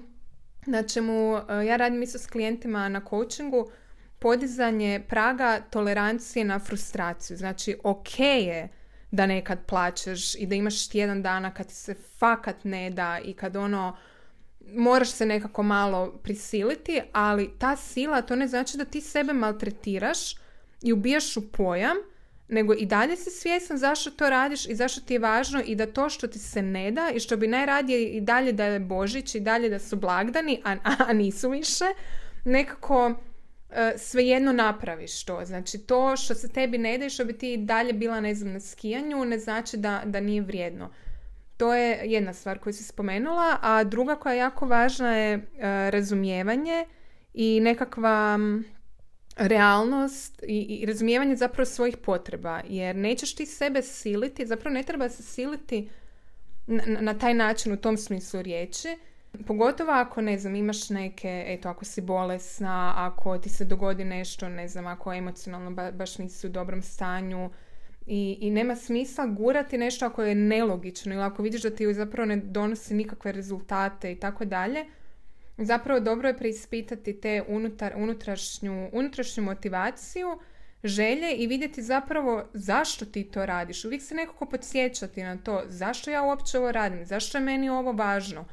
na 0.66 0.82
čemu 0.82 1.36
eh, 1.36 1.66
ja 1.66 1.76
radim 1.76 2.02
isto 2.02 2.18
s 2.18 2.26
klijentima 2.26 2.88
na 2.88 3.00
coachingu, 3.10 3.70
podizanje 4.18 5.04
praga 5.08 5.60
tolerancije 5.70 6.44
na 6.44 6.58
frustraciju. 6.58 7.36
Znači, 7.36 7.76
ok 7.84 8.18
je 8.20 8.68
da 9.10 9.26
nekad 9.26 9.58
plaćeš 9.66 10.34
i 10.34 10.46
da 10.46 10.54
imaš 10.54 10.88
tjedan 10.88 11.22
dana 11.22 11.54
kad 11.54 11.70
se 11.70 11.94
fakat 12.18 12.64
ne 12.64 12.90
da 12.90 13.18
i 13.24 13.34
kad 13.34 13.56
ono 13.56 13.96
moraš 14.60 15.10
se 15.10 15.26
nekako 15.26 15.62
malo 15.62 16.12
prisiliti, 16.22 17.00
ali 17.12 17.50
ta 17.58 17.76
sila 17.76 18.22
to 18.22 18.36
ne 18.36 18.48
znači 18.48 18.76
da 18.76 18.84
ti 18.84 19.00
sebe 19.00 19.32
maltretiraš 19.32 20.34
i 20.82 20.92
ubijaš 20.92 21.36
u 21.36 21.52
pojam, 21.52 21.96
nego 22.48 22.74
i 22.74 22.86
dalje 22.86 23.16
si 23.16 23.30
svjestan 23.30 23.78
zašto 23.78 24.10
to 24.10 24.30
radiš 24.30 24.66
i 24.66 24.74
zašto 24.74 25.00
ti 25.00 25.14
je 25.14 25.18
važno 25.18 25.62
i 25.66 25.74
da 25.74 25.86
to 25.86 26.10
što 26.10 26.26
ti 26.26 26.38
se 26.38 26.62
ne 26.62 26.90
da 26.90 27.10
i 27.14 27.20
što 27.20 27.36
bi 27.36 27.46
najradije 27.46 28.08
i 28.08 28.20
dalje 28.20 28.52
da 28.52 28.64
je 28.64 28.80
Božić 28.80 29.34
i 29.34 29.40
dalje 29.40 29.68
da 29.68 29.78
su 29.78 29.96
blagdani, 29.96 30.60
a, 30.64 30.76
a 30.84 31.12
nisu 31.12 31.50
više, 31.50 31.84
nekako 32.44 33.14
E, 33.70 33.98
svejedno 33.98 34.52
napraviš 34.52 35.24
to. 35.24 35.44
Znači 35.44 35.78
to 35.78 36.16
što 36.16 36.34
se 36.34 36.48
tebi 36.48 36.78
ne 36.78 36.98
da 36.98 37.06
i 37.06 37.10
što 37.10 37.24
bi 37.24 37.38
ti 37.38 37.56
dalje 37.56 37.92
bila 37.92 38.20
ne 38.20 38.34
znam 38.34 38.52
na 38.52 38.60
skijanju 38.60 39.24
ne 39.24 39.38
znači 39.38 39.76
da, 39.76 40.02
da 40.04 40.20
nije 40.20 40.42
vrijedno. 40.42 40.90
To 41.56 41.74
je 41.74 42.00
jedna 42.04 42.32
stvar 42.32 42.58
koju 42.58 42.72
si 42.72 42.84
spomenula, 42.84 43.58
a 43.62 43.84
druga 43.84 44.16
koja 44.16 44.32
je 44.32 44.38
jako 44.38 44.66
važna 44.66 45.16
je 45.16 45.34
e, 45.34 45.40
razumijevanje 45.90 46.86
i 47.34 47.60
nekakva 47.60 48.38
realnost 49.36 50.42
i, 50.42 50.60
i 50.60 50.86
razumijevanje 50.86 51.36
zapravo 51.36 51.66
svojih 51.66 51.96
potreba. 51.96 52.60
Jer 52.68 52.96
nećeš 52.96 53.34
ti 53.34 53.46
sebe 53.46 53.82
siliti, 53.82 54.46
zapravo 54.46 54.74
ne 54.74 54.82
treba 54.82 55.08
se 55.08 55.22
siliti 55.22 55.88
na, 56.66 56.82
na 57.00 57.18
taj 57.18 57.34
način 57.34 57.72
u 57.72 57.76
tom 57.76 57.96
smislu 57.96 58.42
riječi. 58.42 58.98
Pogotovo 59.46 59.92
ako, 59.92 60.20
ne 60.20 60.38
znam, 60.38 60.54
imaš 60.54 60.90
neke, 60.90 61.44
eto, 61.46 61.68
ako 61.68 61.84
si 61.84 62.00
bolesna, 62.00 62.92
ako 62.96 63.38
ti 63.38 63.48
se 63.48 63.64
dogodi 63.64 64.04
nešto, 64.04 64.48
ne 64.48 64.68
znam, 64.68 64.86
ako 64.86 65.12
emocionalno 65.12 65.92
baš 65.92 66.18
nisi 66.18 66.46
u 66.46 66.50
dobrom 66.50 66.82
stanju, 66.82 67.50
i, 68.06 68.38
I 68.40 68.50
nema 68.50 68.76
smisla 68.76 69.26
gurati 69.26 69.78
nešto 69.78 70.06
ako 70.06 70.22
je 70.22 70.34
nelogično 70.34 71.14
ili 71.14 71.22
ako 71.22 71.42
vidiš 71.42 71.62
da 71.62 71.70
ti 71.70 71.94
zapravo 71.94 72.26
ne 72.26 72.36
donosi 72.36 72.94
nikakve 72.94 73.32
rezultate 73.32 74.12
i 74.12 74.20
tako 74.20 74.44
dalje. 74.44 74.84
Zapravo 75.58 76.00
dobro 76.00 76.28
je 76.28 76.38
preispitati 76.38 77.20
te 77.20 77.42
unutar, 77.48 77.92
unutrašnju, 77.96 78.88
unutrašnju 78.92 79.42
motivaciju, 79.44 80.38
želje 80.84 81.34
i 81.36 81.46
vidjeti 81.46 81.82
zapravo 81.82 82.44
zašto 82.54 83.04
ti 83.04 83.24
to 83.24 83.46
radiš. 83.46 83.84
Uvijek 83.84 84.02
se 84.02 84.14
nekako 84.14 84.46
podsjećati 84.46 85.22
na 85.22 85.36
to 85.36 85.62
zašto 85.66 86.10
ja 86.10 86.22
uopće 86.22 86.58
ovo 86.58 86.72
radim, 86.72 87.04
zašto 87.04 87.38
je 87.38 87.44
meni 87.44 87.70
ovo 87.70 87.92
važno. 87.92 88.44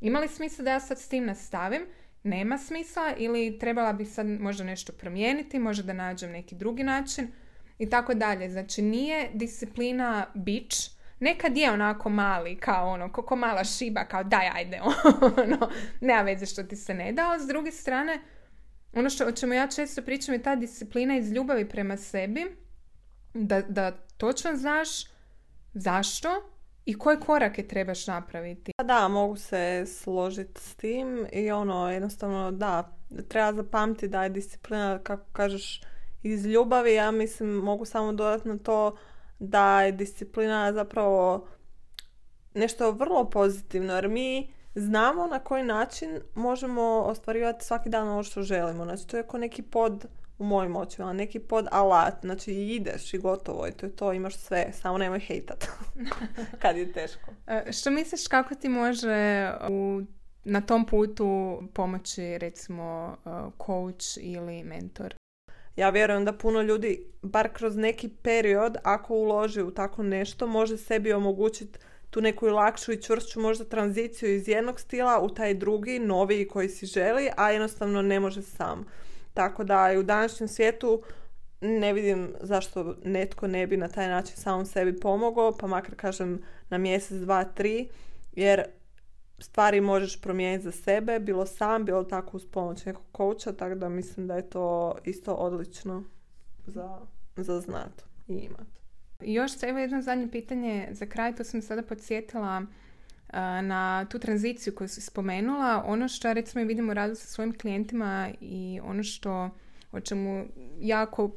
Ima 0.00 0.20
li 0.20 0.28
smisla 0.28 0.64
da 0.64 0.70
ja 0.70 0.80
sad 0.80 0.98
s 0.98 1.08
tim 1.08 1.24
nastavim? 1.24 1.82
Nema 2.22 2.58
smisla 2.58 3.14
ili 3.18 3.58
trebala 3.58 3.92
bi 3.92 4.04
sad 4.04 4.26
možda 4.26 4.64
nešto 4.64 4.92
promijeniti, 4.92 5.58
možda 5.58 5.82
da 5.82 5.92
nađem 5.92 6.30
neki 6.30 6.54
drugi 6.54 6.82
način 6.82 7.28
i 7.80 7.90
tako 7.90 8.14
dalje. 8.14 8.50
Znači 8.50 8.82
nije 8.82 9.30
disciplina 9.34 10.26
bić, 10.34 10.90
nekad 11.20 11.56
je 11.56 11.70
onako 11.70 12.08
mali, 12.08 12.56
kao 12.56 12.88
ono, 12.88 13.12
kako 13.12 13.36
mala 13.36 13.64
šiba, 13.64 14.04
kao 14.04 14.24
daj 14.24 14.48
ajde, 14.54 14.80
ono, 15.44 15.70
nema 16.00 16.22
veze 16.22 16.46
što 16.46 16.62
ti 16.62 16.76
se 16.76 16.94
ne 16.94 17.12
da, 17.12 17.30
ali 17.30 17.42
s 17.42 17.46
druge 17.46 17.70
strane, 17.70 18.20
ono 18.92 19.10
što, 19.10 19.26
o 19.26 19.32
čemu 19.32 19.54
ja 19.54 19.66
često 19.66 20.02
pričam 20.02 20.34
je 20.34 20.42
ta 20.42 20.56
disciplina 20.56 21.16
iz 21.16 21.32
ljubavi 21.32 21.68
prema 21.68 21.96
sebi, 21.96 22.56
da, 23.34 23.62
da 23.62 23.90
točno 24.16 24.56
znaš 24.56 24.88
zašto 25.74 26.28
i 26.86 26.98
koje 26.98 27.20
korake 27.20 27.66
trebaš 27.68 28.06
napraviti. 28.06 28.72
Pa 28.76 28.84
da, 28.84 29.08
mogu 29.08 29.36
se 29.36 29.84
složiti 29.86 30.60
s 30.60 30.74
tim 30.74 31.26
i 31.32 31.50
ono, 31.50 31.92
jednostavno, 31.92 32.52
da, 32.52 32.96
treba 33.28 33.52
zapamtiti 33.52 34.08
da 34.08 34.22
je 34.22 34.28
disciplina, 34.28 34.98
kako 35.02 35.32
kažeš, 35.32 35.80
iz 36.22 36.46
ljubavi, 36.46 36.94
ja 36.94 37.10
mislim 37.10 37.50
mogu 37.50 37.84
samo 37.84 38.12
dodati 38.12 38.48
na 38.48 38.58
to 38.58 38.96
da 39.38 39.82
je 39.82 39.92
disciplina 39.92 40.72
zapravo 40.72 41.46
nešto 42.54 42.90
vrlo 42.90 43.30
pozitivno 43.30 43.94
jer 43.94 44.08
mi 44.08 44.52
znamo 44.74 45.26
na 45.26 45.38
koji 45.38 45.62
način 45.62 46.20
možemo 46.34 46.82
ostvarivati 46.82 47.64
svaki 47.64 47.88
dan 47.88 48.08
ono 48.08 48.22
što 48.22 48.42
želimo. 48.42 48.84
Znači 48.84 49.06
to 49.06 49.16
je 49.16 49.26
kao 49.26 49.40
neki 49.40 49.62
pod 49.62 50.06
u 50.38 50.44
mojim 50.44 50.76
očima, 50.76 51.12
neki 51.12 51.38
pod 51.38 51.66
alat, 51.70 52.14
znači 52.22 52.52
ideš 52.52 53.14
i 53.14 53.18
gotovo 53.18 53.66
i 53.66 53.72
to 53.72 53.86
je 53.86 53.96
to, 53.96 54.12
imaš 54.12 54.36
sve, 54.36 54.72
samo 54.72 54.98
nemoj 54.98 55.20
hejtat 55.20 55.66
kad 56.62 56.76
je 56.76 56.92
teško. 56.92 57.30
E, 57.46 57.72
što 57.72 57.90
misliš 57.90 58.26
kako 58.28 58.54
ti 58.54 58.68
može 58.68 59.52
u, 59.70 60.02
na 60.44 60.60
tom 60.60 60.86
putu 60.86 61.62
pomoći 61.74 62.38
recimo 62.38 63.16
e, 63.26 63.30
coach 63.66 64.18
ili 64.20 64.64
mentor? 64.64 65.19
Ja 65.80 65.90
vjerujem 65.90 66.24
da 66.24 66.32
puno 66.32 66.62
ljudi, 66.62 67.04
bar 67.22 67.48
kroz 67.52 67.76
neki 67.76 68.08
period, 68.08 68.76
ako 68.82 69.14
uloži 69.14 69.62
u 69.62 69.70
tako 69.70 70.02
nešto, 70.02 70.46
može 70.46 70.76
sebi 70.76 71.12
omogućiti 71.12 71.78
tu 72.10 72.20
neku 72.20 72.46
lakšu 72.46 72.92
i 72.92 73.02
čvršću 73.02 73.40
možda 73.40 73.64
tranziciju 73.64 74.34
iz 74.34 74.48
jednog 74.48 74.80
stila 74.80 75.20
u 75.22 75.28
taj 75.28 75.54
drugi, 75.54 75.98
noviji 75.98 76.48
koji 76.48 76.68
si 76.68 76.86
želi, 76.86 77.30
a 77.36 77.50
jednostavno 77.50 78.02
ne 78.02 78.20
može 78.20 78.42
sam. 78.42 78.86
Tako 79.34 79.64
da 79.64 79.92
i 79.92 79.98
u 79.98 80.02
današnjem 80.02 80.48
svijetu 80.48 81.02
ne 81.60 81.92
vidim 81.92 82.34
zašto 82.40 82.96
netko 83.04 83.46
ne 83.46 83.66
bi 83.66 83.76
na 83.76 83.88
taj 83.88 84.08
način 84.08 84.36
samom 84.36 84.66
sebi 84.66 85.00
pomogao, 85.00 85.56
pa 85.56 85.66
makar 85.66 85.94
kažem 85.94 86.42
na 86.68 86.78
mjesec, 86.78 87.16
dva, 87.16 87.44
tri, 87.44 87.88
jer 88.32 88.64
stvari 89.40 89.80
možeš 89.80 90.20
promijeniti 90.20 90.64
za 90.64 90.72
sebe, 90.72 91.18
bilo 91.18 91.46
sam, 91.46 91.84
bilo 91.84 92.04
tako 92.04 92.36
uz 92.36 92.46
pomoć 92.46 92.84
nekog 92.84 93.04
coacha, 93.16 93.52
tako 93.52 93.74
da 93.74 93.88
mislim 93.88 94.26
da 94.26 94.36
je 94.36 94.50
to 94.50 94.94
isto 95.04 95.34
odlično 95.34 96.04
za, 96.66 96.98
za 97.36 97.60
znat 97.60 98.02
i 98.28 98.32
imat. 98.32 98.66
Još 99.20 99.52
evo 99.62 99.78
jedno 99.78 100.02
zadnje 100.02 100.30
pitanje 100.30 100.88
za 100.90 101.06
kraj, 101.06 101.34
to 101.34 101.44
sam 101.44 101.62
sada 101.62 101.82
podsjetila 101.82 102.62
na 103.62 104.06
tu 104.10 104.18
tranziciju 104.18 104.74
koju 104.74 104.88
si 104.88 105.00
spomenula. 105.00 105.84
Ono 105.86 106.08
što 106.08 106.32
recimo 106.32 106.64
vidimo 106.64 106.94
radu 106.94 107.14
sa 107.14 107.26
svojim 107.26 107.58
klijentima 107.58 108.30
i 108.40 108.80
ono 108.84 109.02
što 109.02 109.50
o 109.92 110.00
čemu 110.00 110.44
jako 110.80 111.30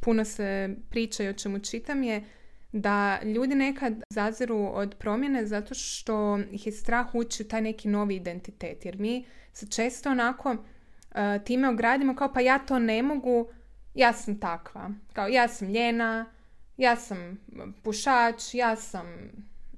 puno 0.00 0.24
se 0.24 0.76
priča 0.90 1.24
i 1.24 1.28
o 1.28 1.32
čemu 1.32 1.58
čitam 1.58 2.02
je 2.02 2.24
da 2.72 3.20
ljudi 3.22 3.54
nekad 3.54 4.02
zaziru 4.10 4.70
od 4.74 4.94
promjene 4.98 5.46
zato 5.46 5.74
što 5.74 6.38
ih 6.52 6.66
je 6.66 6.72
strah 6.72 7.14
ući 7.14 7.42
u 7.42 7.48
taj 7.48 7.60
neki 7.60 7.88
novi 7.88 8.16
identitet. 8.16 8.84
Jer 8.84 8.98
mi 8.98 9.24
se 9.52 9.66
često 9.66 10.10
onako 10.10 10.50
uh, 10.50 11.44
time 11.44 11.68
ogradimo 11.68 12.16
kao 12.16 12.32
pa 12.32 12.40
ja 12.40 12.58
to 12.58 12.78
ne 12.78 13.02
mogu, 13.02 13.48
ja 13.94 14.12
sam 14.12 14.40
takva. 14.40 14.90
Kao 15.12 15.28
ja 15.28 15.48
sam 15.48 15.68
ljena, 15.68 16.26
ja 16.76 16.96
sam 16.96 17.38
pušač, 17.82 18.54
ja 18.54 18.76
sam 18.76 19.06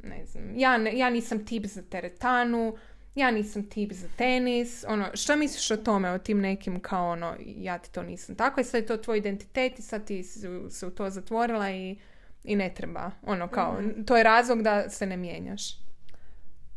ne 0.03 0.27
znam, 0.27 0.45
ja, 0.57 0.77
ja 0.77 1.11
nisam 1.11 1.47
tip 1.47 1.67
za 1.67 1.83
teretanu, 1.83 2.77
ja 3.15 3.31
nisam 3.31 3.69
tip 3.69 3.93
za 3.93 4.09
tenis, 4.17 4.85
ono, 4.89 5.07
što 5.15 5.37
misliš 5.37 5.71
o 5.71 5.77
tome, 5.77 6.11
o 6.11 6.19
tim 6.19 6.41
nekim 6.41 6.81
kao 6.81 7.11
ono, 7.11 7.37
ja 7.41 7.79
ti 7.79 7.93
to 7.93 8.03
nisam 8.03 8.35
tako 8.37 8.61
i 8.61 8.65
sad 8.65 8.81
je 8.81 8.87
to 8.87 8.97
tvoj 8.97 9.19
identitet 9.19 9.79
i 9.79 9.83
sad 9.83 10.05
ti 10.05 10.23
se 10.71 10.87
u 10.87 10.91
to 10.91 11.11
zatvorila 11.11 11.71
i 11.71 11.97
i 12.45 12.57
ne 12.57 12.75
treba. 12.75 13.11
Ono 13.27 13.49
kao, 13.49 13.81
mhm. 13.81 14.05
to 14.05 14.17
je 14.17 14.23
razlog 14.23 14.63
da 14.63 14.91
se 14.91 15.07
ne 15.07 15.17
mijenjaš. 15.17 15.63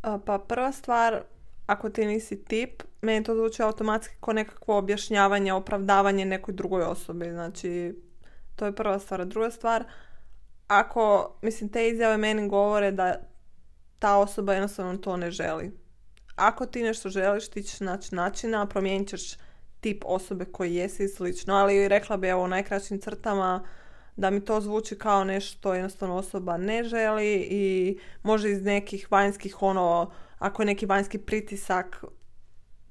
Pa 0.01 0.39
prva 0.47 0.71
stvar, 0.71 1.23
ako 1.65 1.89
ti 1.89 2.05
nisi 2.05 2.43
tip, 2.43 2.83
meni 3.01 3.23
to 3.23 3.35
zvuči 3.35 3.63
automatski 3.63 4.15
kao 4.19 4.33
nekakvo 4.33 4.77
objašnjavanje, 4.77 5.53
opravdavanje 5.53 6.25
nekoj 6.25 6.53
drugoj 6.53 6.83
osobi. 6.83 7.31
Znači, 7.31 7.95
to 8.55 8.65
je 8.65 8.75
prva 8.75 8.99
stvar. 8.99 9.25
Druga 9.25 9.51
stvar, 9.51 9.83
ako, 10.67 11.35
mislim, 11.41 11.69
te 11.69 11.89
izjave 11.89 12.17
meni 12.17 12.47
govore 12.47 12.91
da 12.91 13.15
ta 13.99 14.17
osoba 14.17 14.53
jednostavno 14.53 14.97
to 14.97 15.17
ne 15.17 15.31
želi. 15.31 15.71
Ako 16.35 16.65
ti 16.65 16.83
nešto 16.83 17.09
želiš, 17.09 17.49
ti 17.49 17.63
ćeš 17.63 17.79
naći 17.79 18.15
načina, 18.15 18.65
promijenit 18.65 19.09
ćeš 19.09 19.37
tip 19.79 20.03
osobe 20.05 20.45
koji 20.45 20.75
jesi 20.75 21.03
i 21.03 21.07
slično, 21.07 21.55
ali 21.55 21.87
rekla 21.87 22.17
bi 22.17 22.27
evo 22.27 22.43
u 22.43 22.47
najkraćim 22.47 23.01
crtama 23.01 23.63
da 24.15 24.29
mi 24.29 24.45
to 24.45 24.61
zvuči 24.61 24.97
kao 24.97 25.23
nešto 25.23 25.73
jednostavno 25.73 26.15
osoba 26.15 26.57
ne 26.57 26.83
želi 26.83 27.47
i 27.49 27.97
može 28.23 28.51
iz 28.51 28.63
nekih 28.63 29.11
vanjskih 29.11 29.61
ono, 29.61 30.11
ako 30.39 30.61
je 30.61 30.65
neki 30.65 30.85
vanjski 30.85 31.17
pritisak 31.17 32.03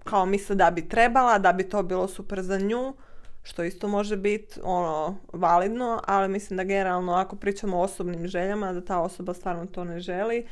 kao 0.05 0.27
misle 0.27 0.57
da 0.57 0.71
bi 0.71 0.89
trebala, 0.89 1.39
da 1.39 1.53
bi 1.53 1.69
to 1.69 1.83
bilo 1.83 2.09
super 2.09 2.43
za 2.43 2.59
nju, 2.59 2.95
što 3.43 3.65
isto 3.65 3.89
može 3.89 4.17
biti 4.17 4.61
ono 4.63 5.17
validno, 5.33 6.01
ali 6.07 6.29
mislim 6.29 6.57
da 6.57 6.65
generalno 6.65 7.13
ako 7.13 7.37
pričamo 7.37 7.79
o 7.79 7.83
osobnim 7.83 8.29
željama, 8.29 8.73
da 8.73 8.85
ta 8.85 8.99
osoba 9.01 9.35
stvarno 9.35 9.67
to 9.67 9.85
ne 9.85 10.01
želi, 10.01 10.47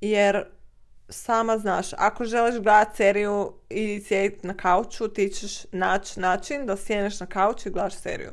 jer 0.00 0.44
sama 1.08 1.58
znaš, 1.58 1.92
ako 1.92 2.24
želiš 2.24 2.54
gledati 2.54 2.96
seriju 2.96 3.52
i 3.70 4.00
sjediti 4.00 4.46
na 4.46 4.54
kauču, 4.54 5.08
ti 5.08 5.28
ćeš 5.28 5.64
naći 5.72 6.20
način 6.20 6.66
da 6.66 6.76
sjedneš 6.76 7.20
na 7.20 7.26
kauču 7.26 7.68
i 7.68 7.72
gledaš 7.72 7.94
seriju 7.94 8.30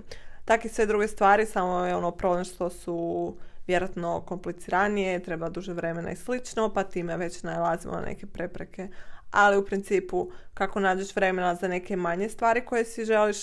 tak 0.49 0.65
i 0.65 0.69
sve 0.69 0.85
druge 0.85 1.07
stvari, 1.07 1.45
samo 1.45 1.85
je 1.85 1.95
ono 1.95 2.11
problem 2.11 2.45
što 2.45 2.69
su 2.69 3.35
vjerojatno 3.67 4.21
kompliciranije, 4.21 5.23
treba 5.23 5.49
duže 5.49 5.73
vremena 5.73 6.11
i 6.11 6.15
slično, 6.15 6.73
pa 6.73 6.83
time 6.83 7.17
već 7.17 7.43
najlazimo 7.43 7.93
na 7.93 8.01
neke 8.01 8.25
prepreke. 8.25 8.87
Ali 9.31 9.57
u 9.57 9.65
principu, 9.65 10.31
kako 10.53 10.79
nađeš 10.79 11.15
vremena 11.15 11.55
za 11.55 11.67
neke 11.67 11.95
manje 11.95 12.29
stvari 12.29 12.65
koje 12.65 12.85
si 12.85 13.05
želiš, 13.05 13.37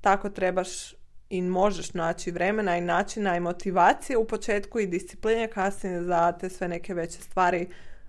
tako 0.00 0.30
trebaš 0.30 0.94
i 1.30 1.42
možeš 1.42 1.94
naći 1.94 2.30
vremena 2.30 2.76
i 2.76 2.80
načina 2.80 3.36
i 3.36 3.40
motivacije 3.40 4.16
u 4.16 4.26
početku 4.26 4.80
i 4.80 4.86
discipline 4.86 5.48
kasnije 5.48 6.02
za 6.02 6.32
te 6.32 6.48
sve 6.48 6.68
neke 6.68 6.94
veće 6.94 7.22
stvari 7.22 7.68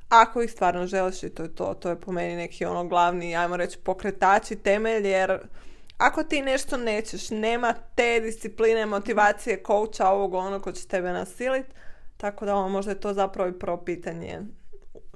ako 0.09 0.41
ih 0.41 0.51
stvarno 0.51 0.87
želiš 0.87 1.23
i 1.23 1.29
to 1.29 1.43
je 1.43 1.55
to. 1.55 1.73
To 1.73 1.89
je 1.89 2.01
po 2.01 2.11
meni 2.11 2.35
neki 2.35 2.65
ono 2.65 2.87
glavni, 2.87 3.35
ajmo 3.35 3.57
reći, 3.57 3.77
pokretači, 3.77 4.55
temelj, 4.55 5.07
jer 5.07 5.39
ako 5.97 6.23
ti 6.23 6.41
nešto 6.41 6.77
nećeš, 6.77 7.29
nema 7.29 7.73
te 7.95 8.19
discipline, 8.19 8.85
motivacije, 8.85 9.63
kouča, 9.63 10.07
ovog 10.07 10.33
ono 10.33 10.59
ko 10.59 10.71
će 10.71 10.87
tebe 10.87 11.11
nasiliti, 11.11 11.69
tako 12.17 12.45
da 12.45 12.55
ono, 12.55 12.69
možda 12.69 12.91
je 12.91 12.99
to 12.99 13.13
zapravo 13.13 13.49
i 13.49 13.59
prvo 13.59 13.77
pitanje 13.77 14.39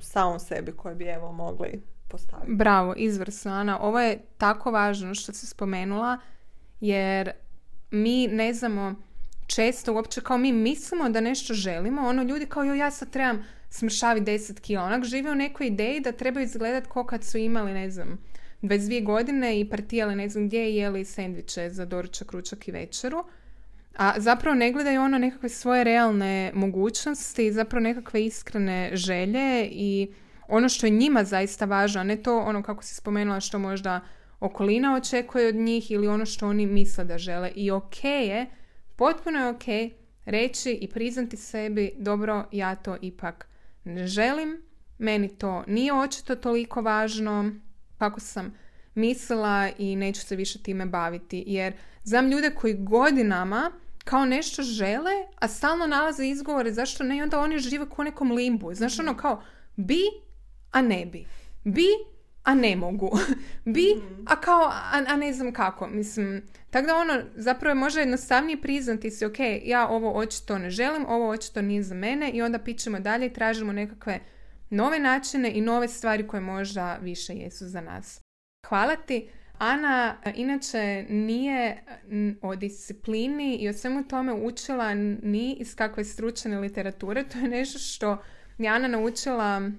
samom 0.02 0.40
sebi 0.40 0.72
koje 0.72 0.96
bi 0.96 1.06
evo 1.06 1.32
mogli 1.32 1.82
postaviti. 2.08 2.54
Bravo, 2.54 2.94
izvrsno 2.98 3.52
Ana. 3.52 3.80
Ovo 3.82 4.00
je 4.00 4.22
tako 4.38 4.72
važno 4.72 5.16
što 5.16 5.34
si 5.34 5.48
spomenula 5.48 6.20
jer 6.80 7.32
mi 7.92 8.28
ne 8.28 8.54
znamo 8.54 8.96
često 9.48 9.94
uopće 9.94 10.22
kao 10.22 10.38
mi 10.38 10.52
mislimo 10.52 11.10
da 11.10 11.22
nešto 11.22 11.54
želimo, 11.54 12.02
ono 12.02 12.24
ljudi 12.24 12.46
kao 12.46 12.64
jo 12.64 12.74
ja 12.74 12.92
sad 12.92 13.10
trebam 13.10 13.46
smršaviti 13.70 14.32
10 14.32 14.62
kila, 14.62 14.84
onak 14.84 15.04
žive 15.04 15.32
u 15.32 15.36
nekoj 15.36 15.68
ideji 15.68 16.00
da 16.00 16.12
trebaju 16.12 16.44
izgledati 16.44 16.90
kao 16.94 17.04
kad 17.04 17.24
su 17.24 17.38
imali 17.38 17.74
ne 17.74 17.90
znam 17.90 18.18
22 18.62 19.04
godine 19.04 19.60
i 19.60 19.70
partijale 19.70 20.16
ne 20.16 20.30
znam 20.30 20.48
gdje 20.48 20.72
i 20.72 20.76
jeli 20.76 21.06
sendviče 21.06 21.70
za 21.70 21.86
doručak, 21.86 22.32
ručak 22.32 22.68
i 22.68 22.72
večeru. 22.72 23.24
A 23.96 24.14
zapravo 24.18 24.56
ne 24.56 24.72
gledaju 24.72 25.02
ono 25.02 25.18
nekakve 25.18 25.50
svoje 25.50 25.84
realne 25.84 26.52
mogućnosti, 26.54 27.52
zapravo 27.52 27.84
nekakve 27.84 28.26
iskrene 28.26 28.92
želje 28.94 29.70
i 29.72 30.14
ono 30.48 30.70
što 30.70 30.86
je 30.86 30.90
njima 30.90 31.24
zaista 31.24 31.66
važno, 31.66 32.02
a 32.02 32.04
ne 32.04 32.24
to 32.24 32.40
ono 32.40 32.64
kako 32.64 32.84
si 32.84 32.96
spomenula 32.96 33.40
što 33.40 33.60
možda 33.60 34.00
okolina 34.40 34.96
očekuje 34.96 35.48
od 35.48 35.56
njih 35.56 35.92
ili 35.92 36.08
ono 36.08 36.26
što 36.26 36.48
oni 36.48 36.66
misle 36.66 37.06
da 37.06 37.18
žele. 37.18 37.52
I 37.56 37.72
ok 37.72 38.04
je, 38.04 38.46
potpuno 38.96 39.40
je 39.40 39.50
ok 39.50 39.94
reći 40.26 40.72
i 40.72 40.90
priznati 40.90 41.38
sebi 41.38 41.94
dobro, 41.98 42.46
ja 42.52 42.76
to 42.76 42.98
ipak 43.02 43.48
ne 43.84 44.08
želim, 44.08 44.62
meni 44.98 45.38
to 45.38 45.64
nije 45.68 45.94
očito 45.94 46.36
toliko 46.36 46.82
važno 46.82 47.52
kako 48.02 48.20
sam 48.20 48.54
mislila 48.96 49.70
i 49.78 49.96
neću 49.96 50.22
se 50.22 50.36
više 50.36 50.64
time 50.64 50.86
baviti. 50.86 51.44
Jer 51.48 51.74
znam 52.04 52.32
ljude 52.32 52.50
koji 52.50 52.74
godinama 52.74 53.72
kao 54.04 54.26
nešto 54.26 54.64
žele, 54.64 55.12
a 55.40 55.48
stalno 55.48 55.88
nalaze 55.88 56.28
izgovore 56.28 56.74
zašto 56.74 57.04
ne 57.04 57.18
i 57.18 57.22
onda 57.22 57.40
oni 57.40 57.60
žive 57.60 57.86
u 57.98 58.04
nekom 58.04 58.32
limbu. 58.32 58.74
Znaš 58.74 59.00
ono 59.00 59.18
kao 59.18 59.44
bi, 59.76 60.02
a 60.72 60.82
ne 60.82 61.06
bi. 61.06 61.26
Bi, 61.64 61.86
a 62.44 62.56
ne 62.56 62.76
mogu. 62.76 63.12
bi, 63.76 63.96
mhm. 63.98 64.24
a 64.28 64.42
kao, 64.42 64.64
a, 64.64 65.04
a, 65.08 65.16
ne 65.16 65.34
znam 65.34 65.54
kako. 65.54 65.88
Mislim, 65.88 66.44
tako 66.70 66.88
da 66.88 66.96
ono, 66.96 67.22
zapravo 67.36 67.72
je 67.72 67.76
možda 67.76 68.00
jednostavnije 68.00 68.62
priznati 68.62 69.12
se, 69.12 69.26
ok, 69.26 69.38
ja 69.64 69.88
ovo 69.88 70.12
očito 70.14 70.58
ne 70.58 70.70
želim, 70.70 71.06
ovo 71.08 71.30
očito 71.30 71.62
nije 71.62 71.84
za 71.84 71.96
mene 71.96 72.32
i 72.32 72.42
onda 72.42 72.60
pićemo 72.60 73.00
dalje 73.00 73.26
i 73.26 73.34
tražimo 73.34 73.74
nekakve 73.74 74.20
nove 74.72 75.00
načine 75.00 75.52
i 75.54 75.62
nove 75.62 75.88
stvari 75.88 76.28
koje 76.28 76.42
možda 76.42 76.98
više 77.02 77.34
jesu 77.34 77.66
za 77.68 77.82
nas. 77.82 78.22
Hvala 78.68 78.96
ti. 78.96 79.30
Ana 79.58 80.18
inače 80.36 81.06
nije 81.10 81.84
o 82.42 82.56
disciplini 82.56 83.56
i 83.56 83.70
o 83.70 83.74
svemu 83.74 84.04
tome 84.08 84.34
učila 84.34 84.94
ni 84.94 85.58
iz 85.60 85.76
kakve 85.76 86.04
stručne 86.04 86.60
literature. 86.60 87.24
To 87.34 87.38
je 87.38 87.48
nešto 87.48 87.80
što 87.80 88.18
je 88.58 88.70
Ana 88.70 88.88
naučila 88.88 89.72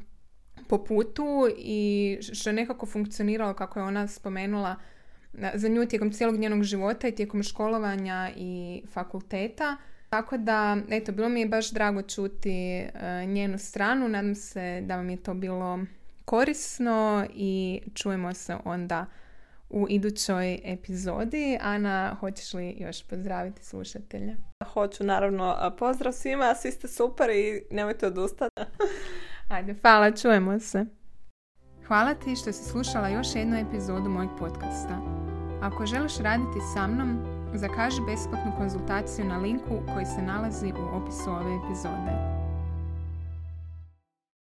po 0.68 0.85
putu 0.85 1.48
i 1.59 2.18
što 2.33 2.50
je 2.50 2.55
nekako 2.55 2.87
funkcioniralo 2.87 3.55
kako 3.55 3.78
je 3.78 3.85
ona 3.85 4.09
spomenula 4.09 4.76
za 5.55 5.68
nju 5.68 5.87
tijekom 5.87 6.12
cijelog 6.12 6.37
njenog 6.37 6.62
života 6.62 7.09
i 7.09 7.14
tijekom 7.14 7.42
školovanja 7.42 8.31
i 8.37 8.83
fakulteta. 8.92 9.76
Tako 10.12 10.37
da, 10.37 10.77
eto, 10.90 11.12
bilo 11.12 11.29
mi 11.29 11.40
je 11.40 11.46
baš 11.46 11.70
drago 11.70 12.03
čuti 12.03 12.79
e, 12.79 12.90
njenu 13.27 13.59
stranu. 13.59 14.09
Nadam 14.09 14.35
se 14.35 14.81
da 14.81 14.96
vam 14.96 15.11
je 15.11 15.16
to 15.16 15.35
bilo 15.35 15.79
korisno 16.25 17.27
i 17.35 17.81
čujemo 17.94 18.35
se 18.35 18.57
onda 18.64 19.07
u 19.70 19.87
idućoj 19.88 20.61
epizodi. 20.64 21.59
Ana, 21.61 22.16
hoćeš 22.20 22.55
li 22.55 22.77
još 22.79 23.03
pozdraviti 23.03 23.64
slušatelje? 23.64 24.37
Hoću, 24.72 25.05
naravno. 25.05 25.75
Pozdrav 25.79 26.12
svima, 26.12 26.55
svi 26.55 26.70
ste 26.70 26.88
super 26.88 27.31
i 27.31 27.62
nemojte 27.70 28.07
odustati. 28.07 28.62
Ajde, 29.55 29.75
hvala, 29.83 30.11
čujemo 30.11 30.61
se. 30.61 30.87
Hvala 31.87 32.14
ti 32.14 32.37
što 32.37 32.53
si 32.53 32.64
slušala 32.64 33.09
još 33.09 33.35
jednu 33.35 33.57
epizodu 33.57 34.09
mojeg 34.09 34.31
podcasta. 34.38 35.01
Ako 35.62 35.87
želiš 35.87 36.18
raditi 36.18 36.59
sa 36.75 36.87
mnom, 36.87 37.32
zakaži 37.59 38.03
besplatnu 38.07 38.53
konzultaciju 38.59 39.25
na 39.25 39.38
linku 39.38 39.81
koji 39.95 40.07
se 40.07 40.23
nalazi 40.23 40.73
u 40.73 40.97
opisu 40.97 41.31
ove 41.31 41.55
epizode. 41.65 42.41